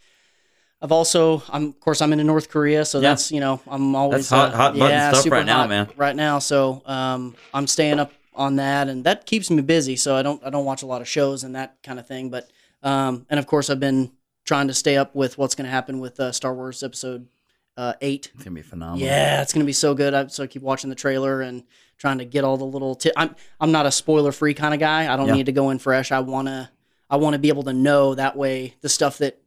[0.80, 3.10] I've also, I'm of course, I'm in North Korea, so Yeah.
[3.10, 5.88] that's you know, I'm always hot- uh, hot yeah, stuff super right now, man.
[5.96, 9.94] Right now, so um, I'm staying up on that, and that keeps me busy.
[9.94, 12.30] So I don't, I don't watch a lot of shows and that kind of thing.
[12.30, 12.50] But
[12.82, 14.10] um, and of course, I've been
[14.52, 17.26] trying to stay up with what's going to happen with uh, Star Wars Episode
[17.78, 18.30] uh, Eight.
[18.34, 18.98] It's gonna be phenomenal.
[18.98, 20.12] Yeah, it's gonna be so good.
[20.12, 21.64] I, so I keep watching the trailer and
[21.96, 22.94] trying to get all the little.
[22.94, 25.10] T- I'm I'm not a spoiler free kind of guy.
[25.10, 25.32] I don't Yeah.
[25.36, 26.12] need to go in fresh.
[26.12, 26.70] I wanna
[27.08, 29.40] I want to be able to know that way the stuff that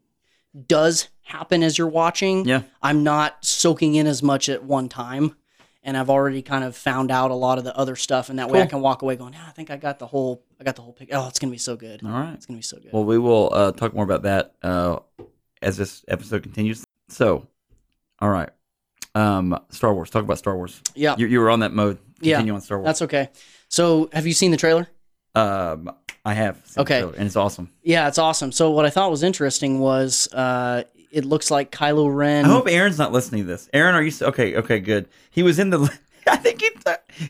[0.68, 2.46] does happen as you're watching.
[2.46, 2.64] Yeah.
[2.82, 5.36] I'm not soaking in as much at one time,
[5.84, 8.50] and I've already kind of found out a lot of the other stuff, and that
[8.50, 10.76] way I can walk away going, yeah, I think I got the whole I got
[10.76, 11.10] the whole pic.
[11.12, 12.02] Oh, it's gonna be so good.
[12.04, 12.34] All right.
[12.34, 12.92] It's gonna be so good.
[12.94, 15.00] Well, we will uh, talk more about that uh,
[15.62, 16.86] as this episode continues.
[17.10, 17.48] So,
[18.20, 18.50] all right.
[19.14, 20.10] Um, Star Wars.
[20.10, 20.82] Talk about Star Wars.
[20.94, 21.98] yeah, You, you were on that mode.
[22.22, 22.86] Yeah, Continue on Star Wars.
[22.88, 23.30] that's okay.
[23.70, 24.88] So, have you seen the trailer?
[25.36, 25.92] Um,
[26.26, 26.60] I have.
[26.78, 27.02] Okay.
[27.02, 27.70] and it's awesome.
[27.84, 28.52] Yeah, it's awesome.
[28.52, 32.46] So what I thought was interesting was uh, it looks like Kylo Ren.
[32.46, 33.70] I hope Aaron's not listening to this.
[33.74, 34.56] Aaron, are you okay?
[34.56, 35.08] Okay, good.
[35.30, 35.90] He was in the.
[36.32, 36.70] I think he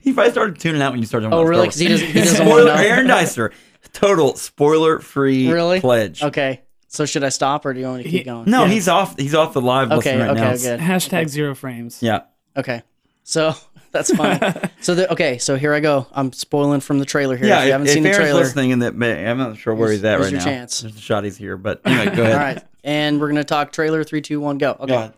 [0.02, 1.26] he probably started tuning out when you started.
[1.28, 1.70] talking Oh, about really?
[1.72, 2.30] Star 'Cause he doesn't- he Wars.
[2.32, 2.82] doesn't wanna Spoiler- know.
[2.89, 3.52] Aaron Dicer,
[3.93, 5.80] total spoiler free Really?
[5.82, 6.22] pledge.
[6.24, 6.62] Okay.
[6.88, 8.50] So should I stop or do you want me to keep He- going?
[8.50, 8.72] No, Yeah.
[8.72, 9.18] he's off.
[9.20, 10.16] He's off the live Okay.
[10.16, 10.41] listen right okay.
[10.41, 10.56] now.
[10.58, 10.80] Good.
[10.80, 12.02] Hashtag zero frames.
[12.02, 12.22] Yeah.
[12.56, 12.84] Okay.
[13.24, 13.54] So
[13.91, 14.39] that's fine.
[14.82, 15.38] so the, okay.
[15.39, 16.08] So here I go.
[16.14, 17.48] I'm spoiling from the trailer here.
[17.48, 18.39] Yeah, if you haven't if, seen the Aaron's trailer.
[18.41, 20.46] listening, and that may, I'm not sure where Here's- he's at right your now.
[20.46, 20.80] chance.
[20.82, 22.34] There's a shot he's here, but anyway, go ahead.
[22.34, 22.64] All right.
[22.86, 24.04] And we're gonna talk trailer.
[24.04, 24.72] Three, two, one, go.
[24.72, 24.86] Okay.
[24.88, 25.14] Go ahead.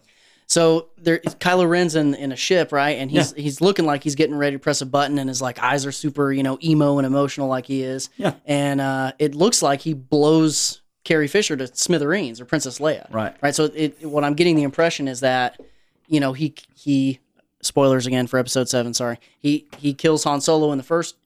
[0.49, 2.97] So there, Kylo Ren's in, in a ship, right?
[2.97, 5.61] And he's he's looking like he's getting ready to press a button, and his like
[5.61, 8.09] eyes are super, you know, emo and emotional, like he is.
[8.15, 8.33] Yeah.
[8.45, 13.11] And uh, it looks like he blows Carrie Fisher to smithereens or Princess Leia.
[13.13, 13.35] Right.
[13.41, 13.53] Right.
[13.53, 15.59] So it, what I'm getting the impression is that,
[16.07, 17.19] you know, he he
[17.61, 18.93] spoilers again for Episode Seven.
[18.93, 21.17] Sorry, he he kills Han Solo in the first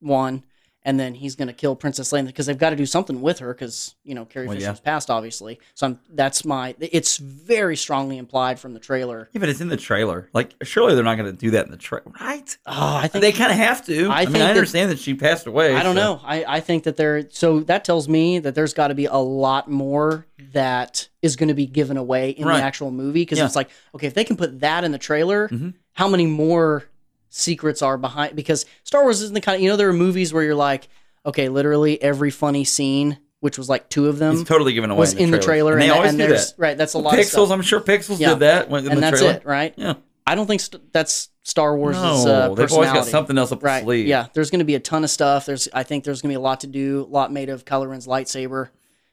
[0.00, 0.44] one.
[0.84, 3.40] And then he's going to kill Princess Leia because they've got to do something with
[3.40, 4.84] her because you know Carrie Well, Fisher's yeah.
[4.84, 5.58] passed, obviously.
[5.74, 6.74] So I'm, that's my.
[6.80, 9.28] It's very strongly implied from the trailer.
[9.32, 10.30] Yeah, but it's in the trailer.
[10.32, 12.56] Like, surely they're not going to do that in the trailer, right?
[12.64, 14.08] Oh, I think They kind of have to.
[14.08, 15.74] I, I mean, I understand that, she passed away.
[15.74, 16.20] I don't so- know.
[16.24, 17.28] I, I think that there.
[17.30, 21.48] So that tells me that there's got to be a lot more that is going
[21.48, 22.58] to be given away in Right.
[22.58, 23.46] the actual movie because Yeah.
[23.46, 25.74] it's like, okay, if they can put that in the trailer, Mhm.
[25.94, 26.84] how many more
[27.30, 28.36] secrets are behind?
[28.36, 30.88] Because Star Wars isn't the kind of you know there are movies where you're like,
[31.26, 35.00] okay, literally every funny scene, which was like two of them, It's totally given away
[35.00, 36.58] was in the trailer, And they and, always and do there's that.
[36.60, 36.76] right.
[36.78, 38.30] That's a lot of Pixels, I'm sure Pixels Yeah.
[38.30, 39.34] did that in and the that's trailer.
[39.36, 39.74] it, right?
[39.76, 39.94] Yeah.
[40.26, 43.62] I don't think st- that's Star Wars' No, uh, they've always got something else up
[43.62, 43.82] Right.
[43.82, 44.06] sleeve.
[44.06, 44.26] Yeah.
[44.34, 45.46] There's going to be a ton of stuff.
[45.46, 47.06] There's, I think there's going to be a lot to do.
[47.08, 48.68] A lot made of Kylo Ren's lightsaber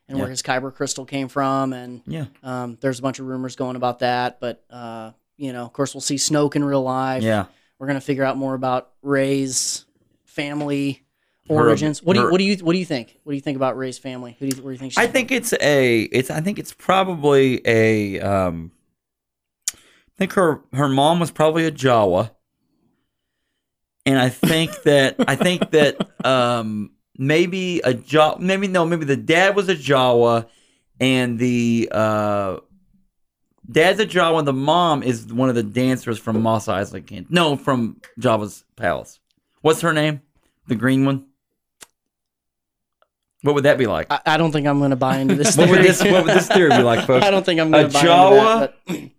[0.09, 2.26] and where his kyber crystal came from, and Yeah.
[2.43, 4.39] um, there's a bunch of rumors going about that.
[4.39, 7.24] But uh, you know, of course, we'll see Snoke in real life.
[7.24, 7.45] Yeah.
[7.80, 9.86] We're going to figure out more about Rey's
[10.24, 11.04] family
[11.50, 12.02] Her- origins.
[12.02, 13.20] what do you her- What do you What do you think?
[13.24, 14.36] What do you think about Rey's family?
[14.40, 14.94] Who do you, do you think?
[14.94, 15.14] She's I from?
[15.14, 18.72] think it's a it's I think it's probably a um
[19.74, 22.32] I think her her mom was probably a Jawa.
[24.06, 29.18] And I think that I think that um maybe a Jawa maybe no maybe the
[29.18, 30.48] dad was a Jawa
[31.00, 32.58] and the uh
[33.70, 37.28] dad's a Jawa and the mom is one of the dancers from Mos Eisley Camp.
[37.30, 39.20] No, from Jabba's Palace.
[39.61, 40.22] What's her name?
[40.68, 41.26] The green one?
[43.41, 44.07] What would that be like?
[44.09, 45.55] I, I don't think I'm going to buy into this.
[45.55, 45.88] What would theory.
[45.88, 47.26] this what would this theory be like, folks?
[47.28, 48.74] I don't think I'm going to buy Jawa?
[48.88, 49.11] into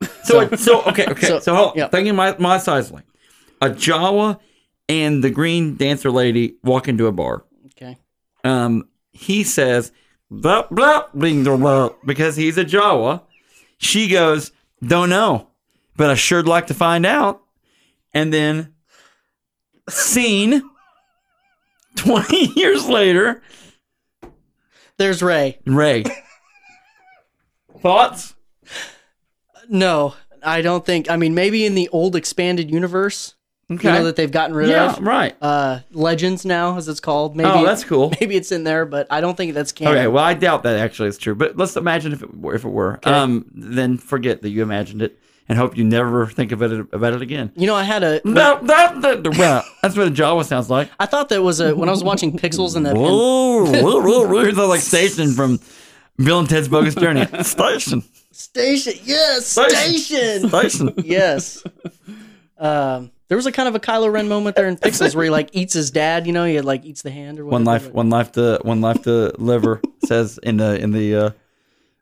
[0.00, 0.18] that.
[0.24, 1.26] So, so okay, okay.
[1.26, 1.78] So, So, hold on.
[1.78, 1.88] yeah.
[1.88, 2.92] thinking my my size
[3.60, 4.38] a Jawa
[4.88, 7.44] and the green dancer lady walk into a bar.
[7.66, 7.96] Okay.
[8.44, 9.90] Um, he says
[10.30, 13.22] blah blah bling blah, blah because he's a Jawa.
[13.78, 14.52] She goes,
[14.82, 15.48] don't know,
[15.96, 17.42] but I sure'd like to find out.
[18.12, 18.74] And then,
[19.88, 20.62] scene.
[21.96, 23.42] Twenty years later,
[24.98, 25.58] There's Rey.
[25.66, 26.04] Rey.
[27.80, 28.34] Thoughts?
[29.68, 31.10] No, I don't think.
[31.10, 33.34] I mean, maybe in the old expanded universe,
[33.70, 33.86] Okay.
[33.88, 35.36] you know that they've gotten rid yeah, of right.
[35.42, 37.36] uh, Legends now, as it's called.
[37.36, 38.14] Maybe oh, that's cool.
[38.20, 39.94] maybe it's in there, but I don't think that's canon.
[39.94, 42.54] Okay, well, I doubt that actually is true, but let's imagine if it were.
[42.54, 45.18] If it were, um, then forget that you imagined it,
[45.50, 47.52] and hope you never think of it about it again.
[47.56, 48.22] You know, I had a.
[48.24, 50.90] That, that, that, well, that's what a Jawa sounds like.
[50.98, 52.90] I thought that was a when I was watching Pixels and the.
[52.90, 54.44] and- Whoa, whoa, whoa, whoa.
[54.44, 55.60] It's like station from
[56.16, 57.26] Bill and Ted's Bogus Journey.
[57.42, 58.02] Station,
[58.32, 60.48] Station, yes, Station.
[60.48, 60.94] station, station.
[61.04, 61.64] yes.
[62.60, 65.30] Um, there was a kind of a Kylo Ren moment there in Pixels where he
[65.30, 66.26] like eats his dad.
[66.26, 67.54] You know, he like eats the hand or whatever.
[67.54, 71.14] One life, one life to one life to liver says in the in the.
[71.16, 71.30] uh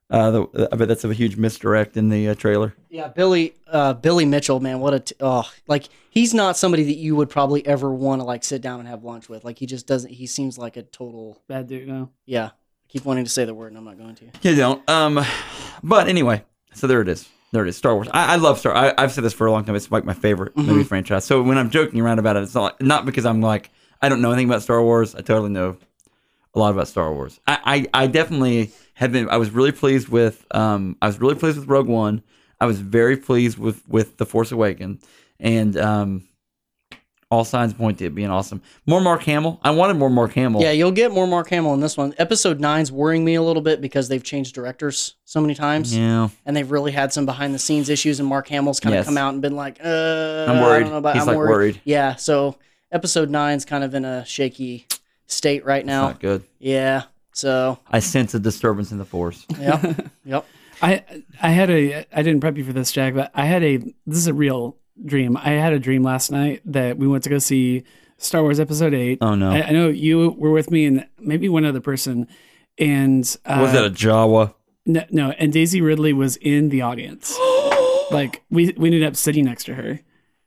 [0.09, 2.75] uh, the, I bet that's a huge misdirect in the uh, trailer.
[2.89, 6.97] Yeah, Billy, uh, Billy Mitchell, man, what a t- oh, like he's not somebody that
[6.97, 9.45] you would probably ever want to like sit down and have lunch with.
[9.45, 10.13] Like he just doesn't.
[10.13, 11.43] He seems like a total.
[11.49, 12.11] Bad dude, no.
[12.25, 12.51] Yeah, I
[12.89, 14.27] keep wanting to say the word and I'm not going to.
[14.49, 14.89] You don't.
[14.89, 15.25] Um,
[15.83, 17.29] but anyway, so there it is.
[17.53, 17.77] There it is.
[17.77, 18.09] Star Wars.
[18.13, 18.75] I, I love Star.
[18.75, 19.77] I, I've said this for a long time.
[19.77, 21.25] It's like my favorite movie franchise.
[21.25, 23.71] So when I'm joking around about it, it's not not because I'm like
[24.03, 25.15] I don't know anything about Star Wars.
[25.15, 25.77] I totally know
[26.55, 27.39] a lot about Star Wars.
[27.47, 29.29] I, I, I definitely have been.
[29.29, 30.45] I was really pleased with.
[30.51, 32.23] Um, I was really pleased with Rogue One.
[32.61, 35.05] I was very pleased with with the Force Awakens,
[35.39, 36.29] and um,
[37.31, 38.63] all signs point to it being awesome.
[38.87, 39.59] More Mark Hamill.
[39.65, 40.61] I wanted more Mark Hamill.
[40.63, 42.15] Yeah, you'll get more Mark Hamill in this one.
[42.19, 46.29] Episode nine's worrying me a little bit because they've changed directors so many times, Yeah.
[46.45, 48.21] and they've really had some behind the scenes issues.
[48.21, 49.07] And Mark Hamill's kind of Yes.
[49.07, 50.81] come out and been like, uh, I'm I worried.
[50.83, 51.51] don't know about, He's, I'm like, worried.
[51.51, 51.81] worried.
[51.85, 52.59] Yeah, so
[52.93, 54.87] episode nine's kind of in a shaky
[55.27, 56.03] state right now.
[56.03, 56.45] Not good.
[56.61, 57.03] Yeah,
[57.33, 59.45] so I sense a disturbance in the Force.
[59.61, 60.47] yep, yep.
[60.81, 61.03] I
[61.43, 64.19] I had a I didn't prep you for this, Jack, but I had a this
[64.19, 65.37] is a real dream.
[65.37, 67.85] I had a dream last night that we went to go see
[68.19, 69.19] Star Wars Episode Eight.
[69.21, 69.51] Oh, no.
[69.51, 72.27] I, I know you were with me and maybe one other person,
[72.79, 74.55] and uh, Was that a Jawa?
[74.87, 77.37] no, no, and Daisy Ridley was in the audience.
[78.11, 80.01] like we we ended up sitting next to her.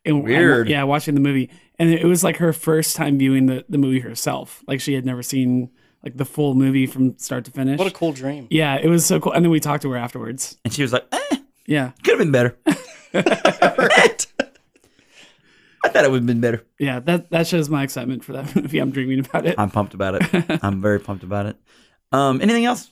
[0.05, 0.69] And Weird.
[0.69, 3.99] yeah, watching the movie, and it was like her first time viewing the the movie
[3.99, 4.63] herself.
[4.65, 5.69] Like she had never seen
[6.03, 7.77] like the full movie from start to finish.
[7.77, 8.47] What a cool dream.
[8.49, 9.33] yeah, it was so cool.
[9.33, 10.57] And then we talked to her afterwards.
[10.63, 12.57] And she was like, eh, Yeah, could have been better.
[13.13, 13.21] I
[15.87, 16.65] thought it would have been better.
[16.77, 18.79] yeah, that that shows my excitement for that movie.
[18.79, 19.55] I'm dreaming about it.
[19.57, 20.63] I'm pumped about it.
[20.63, 21.57] I'm very pumped about it.
[22.11, 22.91] Um, anything else?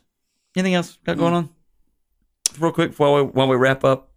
[0.56, 1.50] Anything else got going on?
[2.60, 4.12] Real quick while we while we wrap up.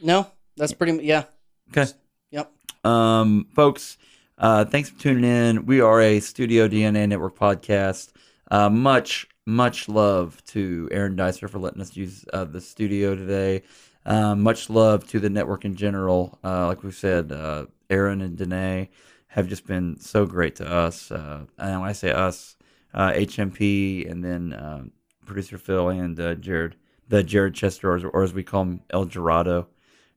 [0.00, 1.04] No, that's pretty.
[1.04, 1.24] Yeah.
[1.70, 1.90] Okay.
[2.30, 2.52] Yep.
[2.84, 3.98] Um, folks,
[4.38, 5.66] uh, thanks for tuning in.
[5.66, 8.12] We are a Studio DNA Network podcast.
[8.48, 13.62] Uh, much, much love to Aaron Dicer for letting us use uh, the studio today.
[14.06, 16.38] Um, much love to the network in general.
[16.42, 18.88] Uh, like we said, uh, Aaron and Danae
[19.26, 21.10] have just been so great to us.
[21.10, 22.56] Uh, and when I say us,
[22.94, 24.84] uh, HMP and then uh,
[25.26, 26.76] producer Phil and uh, Jared,
[27.08, 29.66] the Jared Chester, or, or as we call him, El Dorado,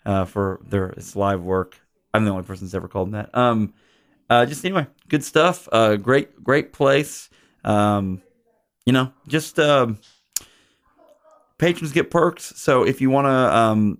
[0.05, 1.79] uh, for their his live work.
[2.13, 3.35] I'm the only person that's ever called him that.
[3.35, 3.73] Um,
[4.29, 5.67] uh, just anyway, good stuff.
[5.71, 7.29] Uh, great, great place.
[7.63, 8.21] Um,
[8.85, 9.99] you know, just um,
[11.59, 12.53] patrons get perks.
[12.55, 13.99] So if you want to um,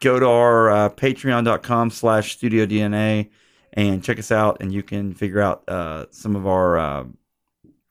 [0.00, 3.30] go to our uh, patreon.com slash studio DNA
[3.74, 7.04] and check us out, and you can figure out uh, some of our uh,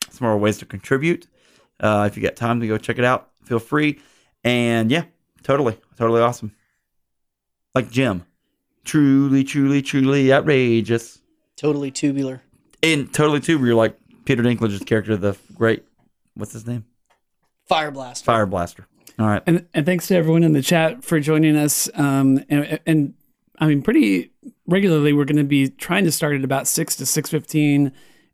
[0.10, 1.28] some of our ways to contribute.
[1.80, 4.02] Uh, if you got time to go check it out, feel free.
[4.44, 5.06] And yeah,
[5.44, 6.54] totally, totally awesome.
[7.74, 8.26] Like Jem,
[8.84, 11.20] truly, truly, truly outrageous.
[11.56, 12.42] Totally tubular.
[12.82, 15.86] And totally you're like Peter Dinklage's character, the great,
[16.34, 16.86] what's his name?
[17.70, 18.26] Fire blast.
[18.26, 18.86] Fire Blaster.
[19.18, 19.42] All right.
[19.48, 21.90] And and thanks to everyone in the chat for joining us.
[21.94, 23.14] Um, and, and
[23.60, 24.32] I mean, pretty
[24.68, 27.92] regularly, we're going to be trying to start at about six to six fifteen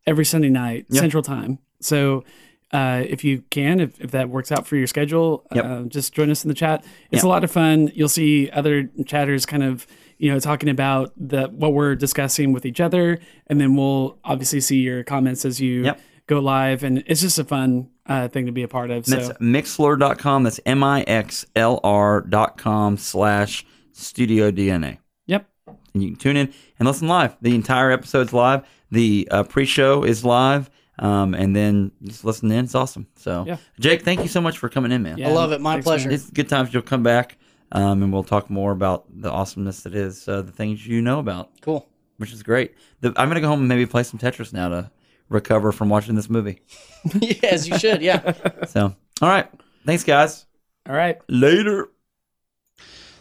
[0.07, 1.01] every Sunday night Yep.
[1.01, 1.59] Central Time.
[1.81, 2.23] So.
[2.71, 5.65] Uh, if you can, if, if that works out for your schedule, Yep.
[5.65, 6.83] uh, just join us in the chat.
[7.11, 7.23] It's Yep.
[7.23, 7.89] a lot of fun.
[7.93, 9.85] You'll see other chatters kind of,
[10.17, 14.59] you know, talking about the what we're discussing with each other, and then we'll obviously
[14.59, 16.01] see your comments as you Yep.
[16.27, 19.05] Go live, and it's just a fun uh, thing to be a part of.
[19.05, 20.43] So That's mixlr.com.
[20.43, 24.97] That's M I X L R.com slash studio DNA.
[25.25, 25.47] yep,
[25.93, 27.35] And you can tune in and listen live.
[27.41, 28.67] The entire episode's live.
[28.91, 30.69] The uh, pre show is live.
[30.97, 32.63] Um, and then just listen in.
[32.63, 33.07] It's awesome.
[33.17, 33.57] So, Yeah.
[33.81, 35.17] Jake, thank you so much for coming in, man.
[35.17, 35.27] Yeah.
[35.27, 35.59] I love it.
[35.59, 36.09] My Thanks, pleasure.
[36.09, 36.73] It's good times.
[36.73, 37.37] You'll come back,
[37.73, 41.19] um, and we'll talk more about the awesomeness that is uh, the things you know
[41.19, 41.85] about, Cool.
[42.15, 42.75] which is great.
[43.01, 44.91] The, I'm gonna go home and maybe play some Tetris now to
[45.29, 46.61] recover from watching this movie.
[47.19, 48.01] yes, you should.
[48.01, 48.33] Yeah.
[48.67, 49.47] So, all right,
[49.85, 50.45] thanks, guys.
[50.87, 51.19] all right.
[51.27, 51.89] Later.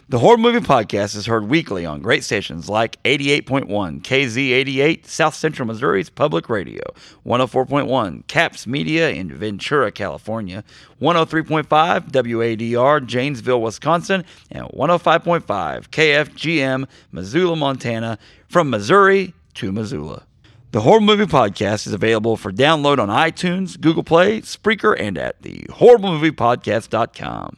[0.07, 5.65] The Horrible Movie Podcast is heard weekly on great stations like 88.1 KZ88, South Central
[5.65, 6.83] Missouri's Public Radio,
[7.25, 10.63] 104.1 Caps Media in Ventura, California,
[11.01, 15.41] 103.5 WADR, Janesville, Wisconsin, and 105.5
[15.89, 20.27] KFGM, Missoula, Montana, from Missouri to Missoula.
[20.75, 25.41] The Horrible Movie Podcast is available for download on iTunes, Google Play, Spreaker, and at
[25.41, 27.57] the horriblemoviepodcast.com.